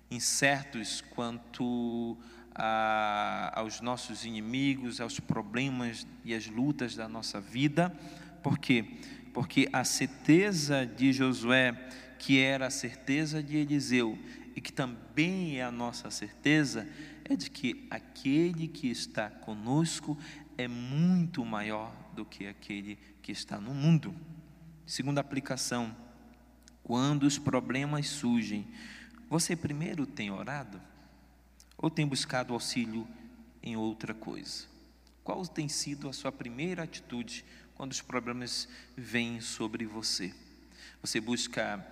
incertos 0.09 1.01
quanto 1.01 2.17
a, 2.53 3.51
aos 3.55 3.79
nossos 3.79 4.25
inimigos, 4.25 4.99
aos 4.99 5.19
problemas 5.19 6.05
e 6.25 6.33
às 6.33 6.47
lutas 6.47 6.95
da 6.95 7.07
nossa 7.07 7.39
vida. 7.39 7.89
Por 8.41 8.57
quê? 8.57 8.85
Porque 9.33 9.69
a 9.71 9.83
certeza 9.83 10.85
de 10.85 11.13
Josué, 11.13 11.73
que 12.17 12.39
era 12.39 12.67
a 12.67 12.71
certeza 12.71 13.41
de 13.41 13.57
Eliseu, 13.57 14.17
e 14.55 14.61
que 14.61 14.73
também 14.73 15.59
é 15.59 15.63
a 15.63 15.71
nossa 15.71 16.09
certeza, 16.09 16.87
é 17.23 17.35
de 17.35 17.51
que 17.51 17.85
aquele 17.91 18.67
que 18.67 18.89
está 18.89 19.29
conosco 19.29 20.17
é 20.57 20.67
muito 20.67 21.45
maior 21.45 21.93
do 22.13 22.25
que 22.25 22.47
aquele 22.47 22.97
que 23.21 23.31
está 23.31 23.59
no 23.59 23.73
mundo. 23.73 24.15
Segunda 24.85 25.21
aplicação: 25.21 25.95
quando 26.83 27.23
os 27.23 27.37
problemas 27.37 28.07
surgem, 28.07 28.67
você 29.29 29.55
primeiro 29.55 30.05
tem 30.05 30.31
orado 30.31 30.81
ou 31.77 31.89
tem 31.89 32.07
buscado 32.07 32.53
auxílio 32.53 33.07
em 33.61 33.75
outra 33.75 34.13
coisa? 34.13 34.65
Qual 35.23 35.45
tem 35.45 35.67
sido 35.67 36.09
a 36.09 36.13
sua 36.13 36.31
primeira 36.31 36.83
atitude 36.83 37.43
quando 37.75 37.91
os 37.91 38.01
problemas 38.01 38.67
vêm 38.95 39.41
sobre 39.41 39.85
você? 39.85 40.33
Você 41.01 41.19
busca 41.19 41.85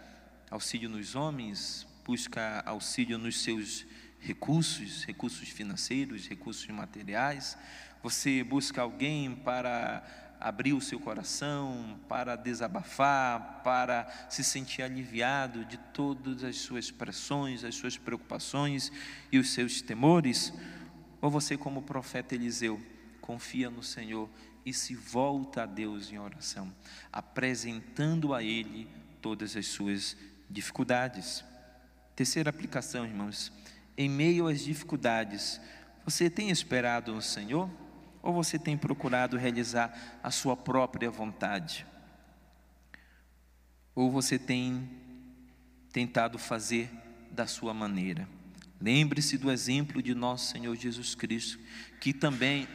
auxílio 0.49 0.89
nos 0.89 1.15
homens, 1.15 1.85
busca 2.05 2.63
auxílio 2.65 3.17
nos 3.17 3.41
seus 3.41 3.85
recursos, 4.19 5.03
recursos 5.03 5.49
financeiros, 5.49 6.27
recursos 6.27 6.67
materiais, 6.69 7.57
você 8.05 8.43
busca 8.43 8.83
alguém 8.83 9.33
para 9.33 10.03
abrir 10.39 10.73
o 10.73 10.79
seu 10.79 10.99
coração, 10.99 11.99
para 12.07 12.35
desabafar, 12.35 13.63
para 13.63 14.27
se 14.29 14.43
sentir 14.43 14.83
aliviado 14.83 15.65
de 15.65 15.75
todas 15.91 16.43
as 16.43 16.57
suas 16.57 16.91
pressões, 16.91 17.63
as 17.63 17.73
suas 17.73 17.97
preocupações 17.97 18.91
e 19.31 19.39
os 19.39 19.49
seus 19.49 19.81
temores? 19.81 20.53
Ou 21.19 21.31
você, 21.31 21.57
como 21.57 21.79
o 21.79 21.83
profeta 21.83 22.35
Eliseu, 22.35 22.79
confia 23.19 23.71
no 23.71 23.81
Senhor 23.81 24.29
e 24.63 24.71
se 24.71 24.93
volta 24.93 25.63
a 25.63 25.65
Deus 25.65 26.11
em 26.11 26.19
oração, 26.19 26.71
apresentando 27.11 28.35
a 28.35 28.43
Ele 28.43 28.87
todas 29.19 29.57
as 29.57 29.65
suas 29.65 30.15
dificuldades? 30.47 31.43
Terceira 32.15 32.51
aplicação, 32.51 33.03
irmãos 33.03 33.51
em 33.97 34.09
meio 34.09 34.47
às 34.47 34.61
dificuldades, 34.61 35.59
você 36.03 36.29
tem 36.29 36.49
esperado 36.49 37.13
no 37.13 37.21
Senhor 37.21 37.69
ou 38.25 38.33
você 38.33 38.57
tem 38.57 38.75
procurado 38.75 39.37
realizar 39.37 40.19
a 40.23 40.31
sua 40.31 40.57
própria 40.57 41.11
vontade? 41.11 41.85
Ou 43.93 44.09
você 44.09 44.39
tem 44.39 44.89
tentado 45.93 46.39
fazer 46.39 46.89
da 47.31 47.45
sua 47.45 47.71
maneira? 47.71 48.27
Lembre-se 48.81 49.37
do 49.37 49.51
exemplo 49.51 50.01
de 50.01 50.15
nosso 50.15 50.51
Senhor 50.51 50.75
Jesus 50.75 51.13
Cristo, 51.13 51.59
que 52.01 52.11
também, 52.11 52.67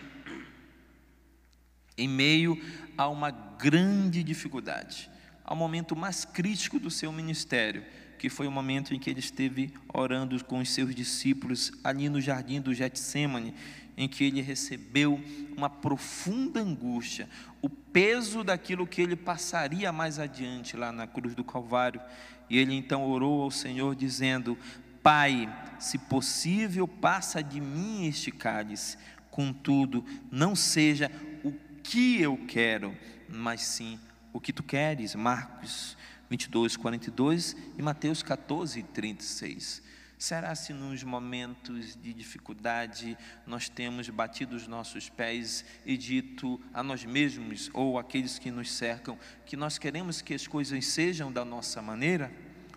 em 1.99 2.09
meio 2.09 2.57
a 2.97 3.09
uma 3.09 3.33
grande 3.33 4.23
dificuldade, 4.23 5.11
ao 5.45 5.57
momento 5.57 5.97
mais 5.97 6.25
crítico 6.25 6.79
do 6.79 6.93
seu 6.93 7.11
ministério, 7.11 7.85
que 8.21 8.31
foi 8.31 8.47
o 8.47 8.53
momento 8.53 8.95
em 8.95 9.01
que 9.01 9.11
ele 9.11 9.19
esteve 9.19 9.75
orando 9.93 10.43
com 10.45 10.61
os 10.61 10.71
seus 10.71 10.95
discípulos 10.95 11.73
ali 11.83 12.09
no 12.09 12.21
jardim 12.21 12.61
do 12.61 12.73
Getsemane, 12.73 13.53
em 14.01 14.09
que 14.09 14.25
ele 14.25 14.41
recebeu 14.41 15.23
uma 15.55 15.69
profunda 15.69 16.59
angústia, 16.59 17.29
o 17.61 17.69
peso 17.69 18.43
daquilo 18.43 18.87
que 18.87 19.03
ele 19.03 19.15
passaria 19.15 19.93
mais 19.93 20.19
adiante 20.19 20.75
lá 20.75 20.91
na 20.91 21.07
cruz 21.07 21.35
do 21.35 21.45
Calvário. 21.45 22.01
E 22.49 22.57
ele 22.57 22.75
então 22.75 23.05
orou 23.05 23.43
ao 23.43 23.51
Senhor 23.51 23.95
dizendo: 23.95 24.57
Pai, 25.03 25.47
se 25.79 25.99
possível, 25.99 26.89
passa 26.89 27.43
de 27.43 27.61
mim 27.61 28.07
este 28.07 28.31
cálice, 28.31 28.97
contudo, 29.31 30.03
não 30.33 30.57
seja 30.57 31.13
o 31.45 31.53
que 31.83 32.23
eu 32.23 32.39
quero, 32.49 32.97
mas 33.29 33.61
sim 33.61 34.01
o 34.33 34.41
que 34.41 34.51
tu 34.51 34.63
queres. 34.63 35.15
Marcos 35.15 35.95
22, 36.31 36.75
42 36.75 37.55
e 37.77 37.83
Mateus 37.83 38.23
14, 38.23 38.83
36. 38.83 39.90
Será 40.21 40.55
se 40.55 40.75
nos 40.75 41.03
momentos 41.03 41.97
de 41.97 42.13
dificuldade 42.13 43.17
nós 43.47 43.71
temos 43.71 44.07
batido 44.11 44.55
os 44.55 44.67
nossos 44.67 45.09
pés 45.09 45.65
e 45.87 45.97
dito 45.97 46.61
a 46.75 46.83
nós 46.83 47.07
mesmos 47.07 47.71
ou 47.73 47.99
aqueles 47.99 48.39
que 48.39 48.51
nos 48.51 48.71
cercam 48.71 49.19
que 49.47 49.57
nós 49.57 49.79
queremos 49.79 50.21
que 50.21 50.35
as 50.35 50.47
coisas 50.47 50.85
sejam 50.85 51.33
da 51.33 51.43
nossa 51.43 51.81
maneira? 51.81 52.31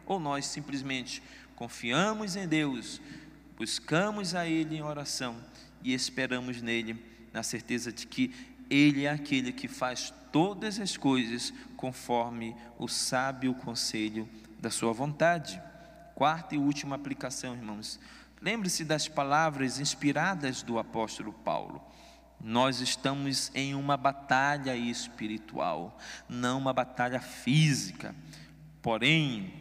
Ou 0.05 0.21
nós 0.21 0.45
simplesmente 0.45 1.21
confiamos 1.53 2.37
em 2.37 2.47
Deus, 2.47 3.01
buscamos 3.57 4.33
a 4.33 4.47
Ele 4.47 4.77
em 4.77 4.81
oração 4.81 5.35
e 5.83 5.93
esperamos 5.93 6.61
nele, 6.61 6.95
na 7.33 7.43
certeza 7.43 7.91
de 7.91 8.07
que 8.07 8.33
Ele 8.69 9.03
é 9.03 9.09
aquele 9.09 9.51
que 9.51 9.67
faz 9.67 10.13
todas 10.31 10.79
as 10.79 10.95
coisas 10.95 11.53
conforme 11.75 12.55
o 12.79 12.87
sábio 12.87 13.53
conselho 13.53 14.29
da 14.61 14.71
Sua 14.71 14.93
vontade. 14.93 15.61
Quarta 16.15 16.55
e 16.55 16.57
última 16.57 16.95
aplicação, 16.95 17.55
irmãos. 17.55 17.99
Lembre-se 18.41 18.83
das 18.83 19.07
palavras 19.07 19.79
inspiradas 19.79 20.61
do 20.61 20.77
apóstolo 20.77 21.33
Paulo. 21.33 21.81
Nós 22.39 22.81
estamos 22.81 23.49
em 23.55 23.73
uma 23.73 23.95
batalha 23.95 24.75
espiritual, 24.75 25.97
não 26.27 26.57
uma 26.57 26.73
batalha 26.73 27.21
física. 27.21 28.13
Porém, 28.81 29.53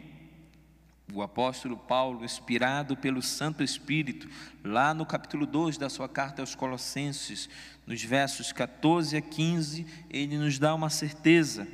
o 1.13 1.21
apóstolo 1.21 1.77
Paulo, 1.77 2.25
inspirado 2.25 2.97
pelo 2.97 3.21
Santo 3.21 3.63
Espírito, 3.63 4.29
lá 4.63 4.93
no 4.93 5.05
capítulo 5.05 5.45
2 5.45 5.77
da 5.77 5.89
sua 5.89 6.09
carta 6.09 6.41
aos 6.41 6.55
Colossenses, 6.55 7.49
nos 7.87 8.03
versos 8.03 8.51
14 8.51 9.15
a 9.15 9.21
15, 9.21 9.85
ele 10.09 10.37
nos 10.37 10.59
dá 10.59 10.75
uma 10.75 10.89
certeza. 10.89 11.67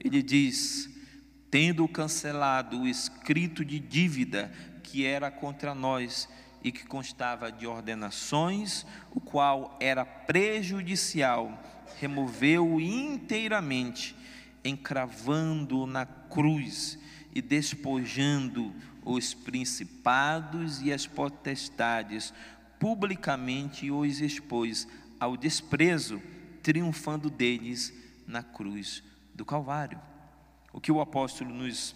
Ele 0.00 0.22
diz: 0.22 0.88
Tendo 1.50 1.88
cancelado 1.88 2.82
o 2.82 2.86
escrito 2.86 3.64
de 3.64 3.78
dívida 3.78 4.52
que 4.82 5.04
era 5.04 5.30
contra 5.30 5.74
nós 5.74 6.28
e 6.62 6.72
que 6.72 6.86
constava 6.86 7.50
de 7.50 7.66
ordenações, 7.66 8.84
o 9.10 9.20
qual 9.20 9.76
era 9.80 10.04
prejudicial, 10.04 11.62
removeu-o 11.98 12.80
inteiramente, 12.80 14.14
encravando-o 14.64 15.86
na 15.86 16.04
cruz 16.04 16.98
e 17.34 17.40
despojando 17.40 18.74
os 19.04 19.32
principados 19.32 20.82
e 20.82 20.92
as 20.92 21.06
potestades, 21.06 22.34
publicamente 22.78 23.90
os 23.90 24.20
expôs 24.20 24.86
ao 25.18 25.36
desprezo, 25.36 26.20
triunfando 26.62 27.30
deles 27.30 27.92
na 28.26 28.42
cruz 28.42 29.02
do 29.34 29.44
Calvário. 29.44 30.07
O 30.72 30.80
que 30.80 30.92
o 30.92 31.00
apóstolo 31.00 31.52
nos 31.52 31.94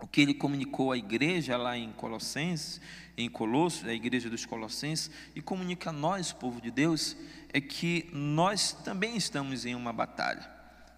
o 0.00 0.06
que 0.06 0.20
ele 0.20 0.34
comunicou 0.34 0.92
à 0.92 0.98
igreja 0.98 1.56
lá 1.56 1.78
em 1.78 1.90
Colossenses, 1.92 2.80
em 3.16 3.30
Colossos, 3.30 3.86
a 3.86 3.94
igreja 3.94 4.28
dos 4.28 4.44
Colossenses, 4.44 5.10
e 5.34 5.40
comunica 5.40 5.90
a 5.90 5.92
nós, 5.92 6.32
povo 6.32 6.60
de 6.60 6.70
Deus, 6.70 7.16
é 7.52 7.60
que 7.60 8.10
nós 8.12 8.72
também 8.72 9.16
estamos 9.16 9.64
em 9.64 9.74
uma 9.74 9.92
batalha. 9.92 10.52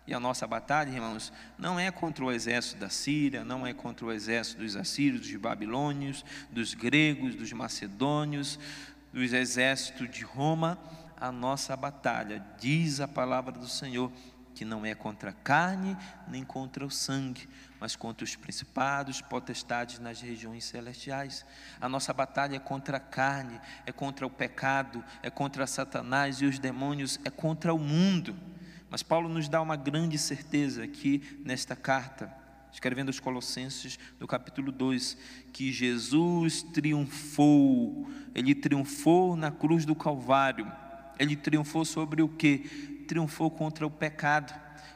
E 0.07 0.15
a 0.15 0.21
nossa 0.21 0.47
batalha, 0.47 0.91
irmãos, 0.91 1.33
não 1.59 1.79
é 1.79 1.91
contra 1.91 2.25
o 2.25 2.33
exército 2.33 2.81
da 2.81 2.89
Síria, 2.89 3.45
não 3.45 3.67
é 3.67 3.75
contra 3.75 4.07
o 4.07 4.13
exército 4.13 4.63
dos 4.63 4.77
assírios, 4.77 5.21
dos 5.21 5.37
babilônios, 5.37 6.25
dos 6.51 6.75
gregos, 6.75 7.35
dos 7.35 7.53
macedônios, 7.53 8.59
dos 9.13 9.33
exércitos 9.33 10.09
de 10.11 10.25
Roma. 10.25 10.79
A 11.17 11.33
nossa 11.33 11.77
batalha, 11.77 12.45
diz 12.59 13.01
a 13.01 13.09
palavra 13.09 13.53
do 13.53 13.69
Senhor, 13.69 14.13
que 14.57 14.65
não 14.65 14.87
é 14.87 14.95
contra 14.95 15.31
a 15.31 15.35
carne 15.35 15.95
nem 16.27 16.43
contra 16.43 16.85
o 16.85 16.91
sangue, 16.91 17.47
mas 17.79 17.95
contra 17.95 18.25
os 18.25 18.35
principados, 18.35 19.21
potestades 19.21 19.99
nas 19.99 20.23
regiões 20.23 20.65
celestiais. 20.65 21.45
A 21.79 21.91
nossa 21.91 22.11
batalha 22.15 22.57
é 22.57 22.59
contra 22.59 22.97
a 22.97 23.01
carne, 23.01 23.61
é 23.85 23.93
contra 23.93 24.27
o 24.27 24.31
pecado, 24.31 25.05
é 25.23 25.29
contra 25.29 25.67
Satanás 25.67 26.41
e 26.41 26.47
os 26.47 26.59
demônios, 26.59 27.21
é 27.23 27.29
contra 27.29 27.75
o 27.75 27.79
mundo. 27.79 28.35
Mas 28.89 29.03
Paulo 29.03 29.29
nos 29.29 29.47
dá 29.47 29.61
uma 29.61 29.77
grande 29.77 30.17
certeza 30.17 30.85
aqui 30.85 31.39
nesta 31.45 31.77
carta, 31.77 32.33
escrevendo 32.73 33.09
aos 33.09 33.21
Colossenses, 33.21 33.99
no 34.19 34.27
capítulo 34.27 34.73
2, 34.73 35.19
que 35.53 35.71
Jesus 35.71 36.63
triunfou, 36.63 38.09
ele 38.35 38.55
triunfou 38.55 39.37
na 39.37 39.51
cruz 39.51 39.85
do 39.85 39.95
Calvário. 39.95 40.73
Ele 41.19 41.37
triunfou 41.37 41.85
sobre 41.85 42.23
o 42.23 42.29
que? 42.29 42.96
Triunfou 43.07 43.51
contra 43.51 43.87
o 43.87 43.91
pecado, 43.91 44.53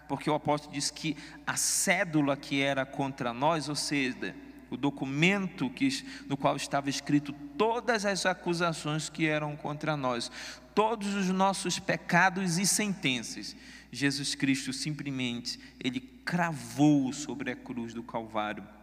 porque 0.08 0.28
o 0.28 0.34
apóstolo 0.34 0.74
diz 0.74 0.90
que 0.90 1.16
a 1.46 1.56
cédula 1.56 2.36
que 2.36 2.60
era 2.60 2.84
contra 2.84 3.32
nós, 3.32 3.68
ou 3.68 3.76
seja, 3.76 4.34
o 4.70 4.76
documento 4.76 5.68
que, 5.70 5.88
no 6.28 6.36
qual 6.36 6.56
estava 6.56 6.88
escrito 6.88 7.32
todas 7.56 8.04
as 8.04 8.24
acusações 8.24 9.08
que 9.08 9.26
eram 9.26 9.56
contra 9.56 9.96
nós, 9.96 10.30
todos 10.74 11.14
os 11.14 11.28
nossos 11.28 11.78
pecados 11.78 12.58
e 12.58 12.66
sentenças, 12.66 13.56
Jesus 13.92 14.34
Cristo 14.34 14.72
simplesmente, 14.72 15.58
ele 15.82 16.00
cravou 16.00 17.12
sobre 17.12 17.50
a 17.50 17.56
cruz 17.56 17.92
do 17.92 18.02
Calvário. 18.02 18.79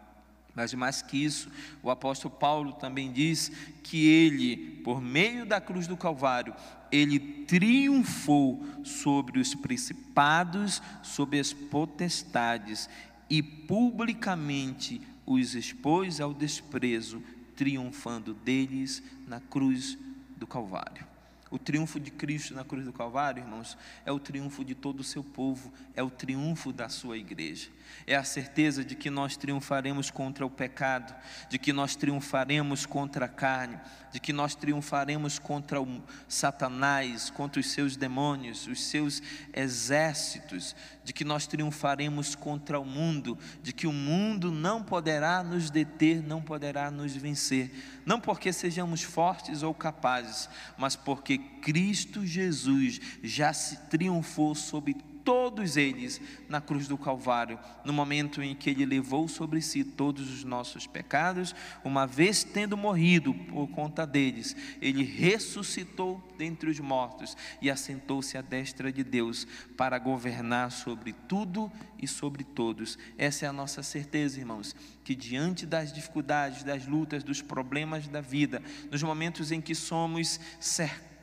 Mas 0.58 0.74
mais 0.74 1.04
que 1.04 1.24
isso, 1.24 1.52
o 1.84 1.92
apóstolo 1.92 2.34
Paulo 2.34 2.74
também 2.74 3.12
diz 3.12 3.52
que 3.84 4.08
ele, 4.08 4.82
por 4.84 5.00
meio 5.00 5.46
da 5.46 5.62
cruz 5.62 5.86
do 5.86 5.96
Calvário, 5.96 6.52
ele 6.92 7.20
triunfou 7.20 8.66
sobre 8.84 9.40
os 9.40 9.54
principados, 9.54 10.82
sobre 11.04 11.40
as 11.40 11.54
potestades 11.54 12.90
e 13.30 13.44
publicamente 13.44 15.00
os 15.28 15.54
expôs 15.54 16.20
ao 16.20 16.34
desprezo, 16.34 17.22
triunfando 17.56 18.34
deles 18.34 19.04
na 19.28 19.40
cruz 19.40 19.96
do 20.38 20.48
Calvário. 20.48 21.06
O 21.50 21.58
triunfo 21.58 22.00
de 22.00 22.12
Cristo 22.12 22.54
na 22.54 22.64
cruz 22.64 22.86
do 22.86 22.94
Calvário, 22.94 23.42
irmãos, 23.42 23.78
é 24.06 24.12
o 24.12 24.20
triunfo 24.20 24.64
de 24.66 24.76
todo 24.76 25.00
o 25.00 25.04
seu 25.04 25.24
povo, 25.24 25.72
é 25.96 26.04
o 26.04 26.10
triunfo 26.10 26.74
da 26.74 26.90
sua 26.90 27.18
igreja. 27.18 27.70
É 28.06 28.16
a 28.16 28.24
certeza 28.24 28.84
de 28.84 28.96
que 28.96 29.10
nós 29.10 29.38
triunfaremos 29.38 30.12
contra 30.12 30.46
o 30.46 30.50
pecado, 30.50 31.16
de 31.50 31.58
que 31.58 31.72
nós 31.72 31.96
triunfaremos 31.96 32.86
contra 32.86 33.26
a 33.26 33.30
carne, 33.30 33.80
de 34.18 34.20
que 34.20 34.34
nós 34.34 34.56
triunfaremos 34.56 35.38
contra 35.38 35.80
o 35.80 36.02
Satanás, 36.28 37.30
contra 37.30 37.60
os 37.60 37.70
seus 37.70 37.96
demônios, 37.96 38.66
os 38.66 38.84
seus 38.86 39.22
exércitos, 39.54 40.76
de 41.04 41.14
que 41.14 41.24
nós 41.24 41.46
triunfaremos 41.46 42.34
contra 42.34 42.80
o 42.80 42.84
mundo, 42.84 43.38
de 43.62 43.72
que 43.72 43.86
o 43.86 43.94
mundo 43.94 44.50
não 44.50 44.82
poderá 44.82 45.44
nos 45.44 45.70
deter, 45.70 46.24
não 46.24 46.42
poderá 46.42 46.90
nos 46.90 47.16
vencer, 47.16 47.72
não 48.08 48.20
porque 48.20 48.52
sejamos 48.52 49.04
fortes 49.04 49.62
ou 49.62 49.72
capazes, 49.72 50.50
mas 50.80 50.96
porque 50.96 51.38
Cristo 51.38 52.26
Jesus 52.26 53.00
já 53.22 53.54
se 53.54 53.78
triunfou 53.88 54.56
sobre 54.56 54.96
todos 55.28 55.76
eles 55.76 56.22
na 56.48 56.62
cruz 56.62 56.88
do 56.88 56.98
Calvário, 56.98 57.60
no 57.84 57.92
momento 57.92 58.42
em 58.42 58.56
que 58.56 58.70
ele 58.70 58.86
levou 58.86 59.28
sobre 59.28 59.62
si 59.62 59.84
todos 59.84 60.34
os 60.34 60.46
nossos 60.46 60.88
pecados, 60.88 61.54
uma 61.84 62.08
vez 62.08 62.46
tendo 62.46 62.78
morrido 62.78 63.34
por 63.34 63.68
conta 63.68 64.08
deles, 64.08 64.56
ele 64.82 65.04
ressuscitou 65.04 66.24
dentre 66.38 66.70
os 66.70 66.80
mortos 66.80 67.36
e 67.62 67.70
assentou-se 67.70 68.38
à 68.38 68.42
destra 68.42 68.90
de 68.90 69.04
Deus 69.04 69.46
para 69.76 70.00
governar 70.00 70.72
sobre 70.72 71.12
tudo 71.12 71.70
e 72.02 72.08
sobre 72.08 72.46
todos. 72.46 72.98
Essa 73.18 73.48
é 73.48 73.50
a 73.50 73.54
nossa 73.54 73.84
certeza, 73.84 74.40
irmãos, 74.40 74.74
que 75.04 75.14
diante 75.14 75.66
das 75.66 75.92
dificuldades, 75.92 76.64
das 76.64 76.88
lutas, 76.88 77.22
dos 77.22 77.42
problemas 77.42 78.08
da 78.08 78.22
vida, 78.22 78.64
nos 78.90 79.04
momentos 79.04 79.52
em 79.52 79.60
que 79.60 79.76
somos 79.76 80.40
cercados, 80.58 81.17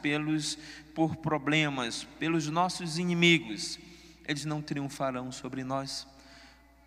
pelos, 0.00 0.58
por 0.94 1.16
problemas, 1.16 2.04
pelos 2.18 2.48
nossos 2.48 2.98
inimigos, 2.98 3.78
eles 4.26 4.44
não 4.44 4.62
triunfarão 4.62 5.30
sobre 5.32 5.64
nós. 5.64 6.06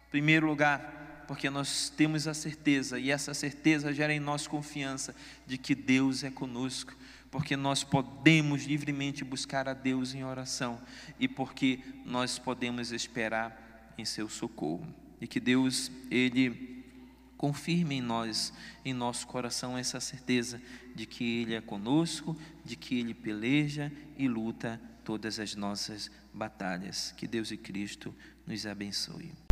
Em 0.07 0.11
primeiro 0.11 0.47
lugar, 0.47 1.23
porque 1.27 1.49
nós 1.49 1.89
temos 1.89 2.27
a 2.27 2.33
certeza, 2.33 2.99
e 2.99 3.11
essa 3.11 3.33
certeza 3.33 3.93
gera 3.93 4.13
em 4.13 4.19
nós 4.19 4.47
confiança 4.47 5.15
de 5.45 5.57
que 5.57 5.75
Deus 5.75 6.23
é 6.23 6.29
conosco, 6.29 6.95
porque 7.29 7.55
nós 7.55 7.83
podemos 7.83 8.63
livremente 8.63 9.23
buscar 9.23 9.67
a 9.67 9.73
Deus 9.73 10.13
em 10.13 10.23
oração 10.23 10.79
e 11.19 11.27
porque 11.27 11.79
nós 12.05 12.39
podemos 12.39 12.91
esperar 12.91 13.93
em 13.97 14.05
seu 14.05 14.29
socorro. 14.29 14.87
E 15.19 15.27
que 15.27 15.39
Deus, 15.39 15.91
Ele 16.09 16.74
confirme 17.37 17.95
em 17.95 18.01
nós, 18.01 18.53
em 18.83 18.93
nosso 18.93 19.27
coração, 19.27 19.77
essa 19.77 19.99
certeza 19.99 20.61
de 20.95 21.05
que 21.05 21.41
Ele 21.41 21.55
é 21.55 21.61
conosco, 21.61 22.37
de 22.63 22.75
que 22.75 22.99
Ele 22.99 23.13
peleja 23.13 23.91
e 24.17 24.27
luta 24.27 24.81
todas 25.03 25.39
as 25.39 25.55
nossas 25.55 26.09
batalhas. 26.33 27.13
Que 27.15 27.27
Deus 27.27 27.51
e 27.51 27.57
Cristo 27.57 28.15
nos 28.45 28.65
abençoe. 28.65 29.44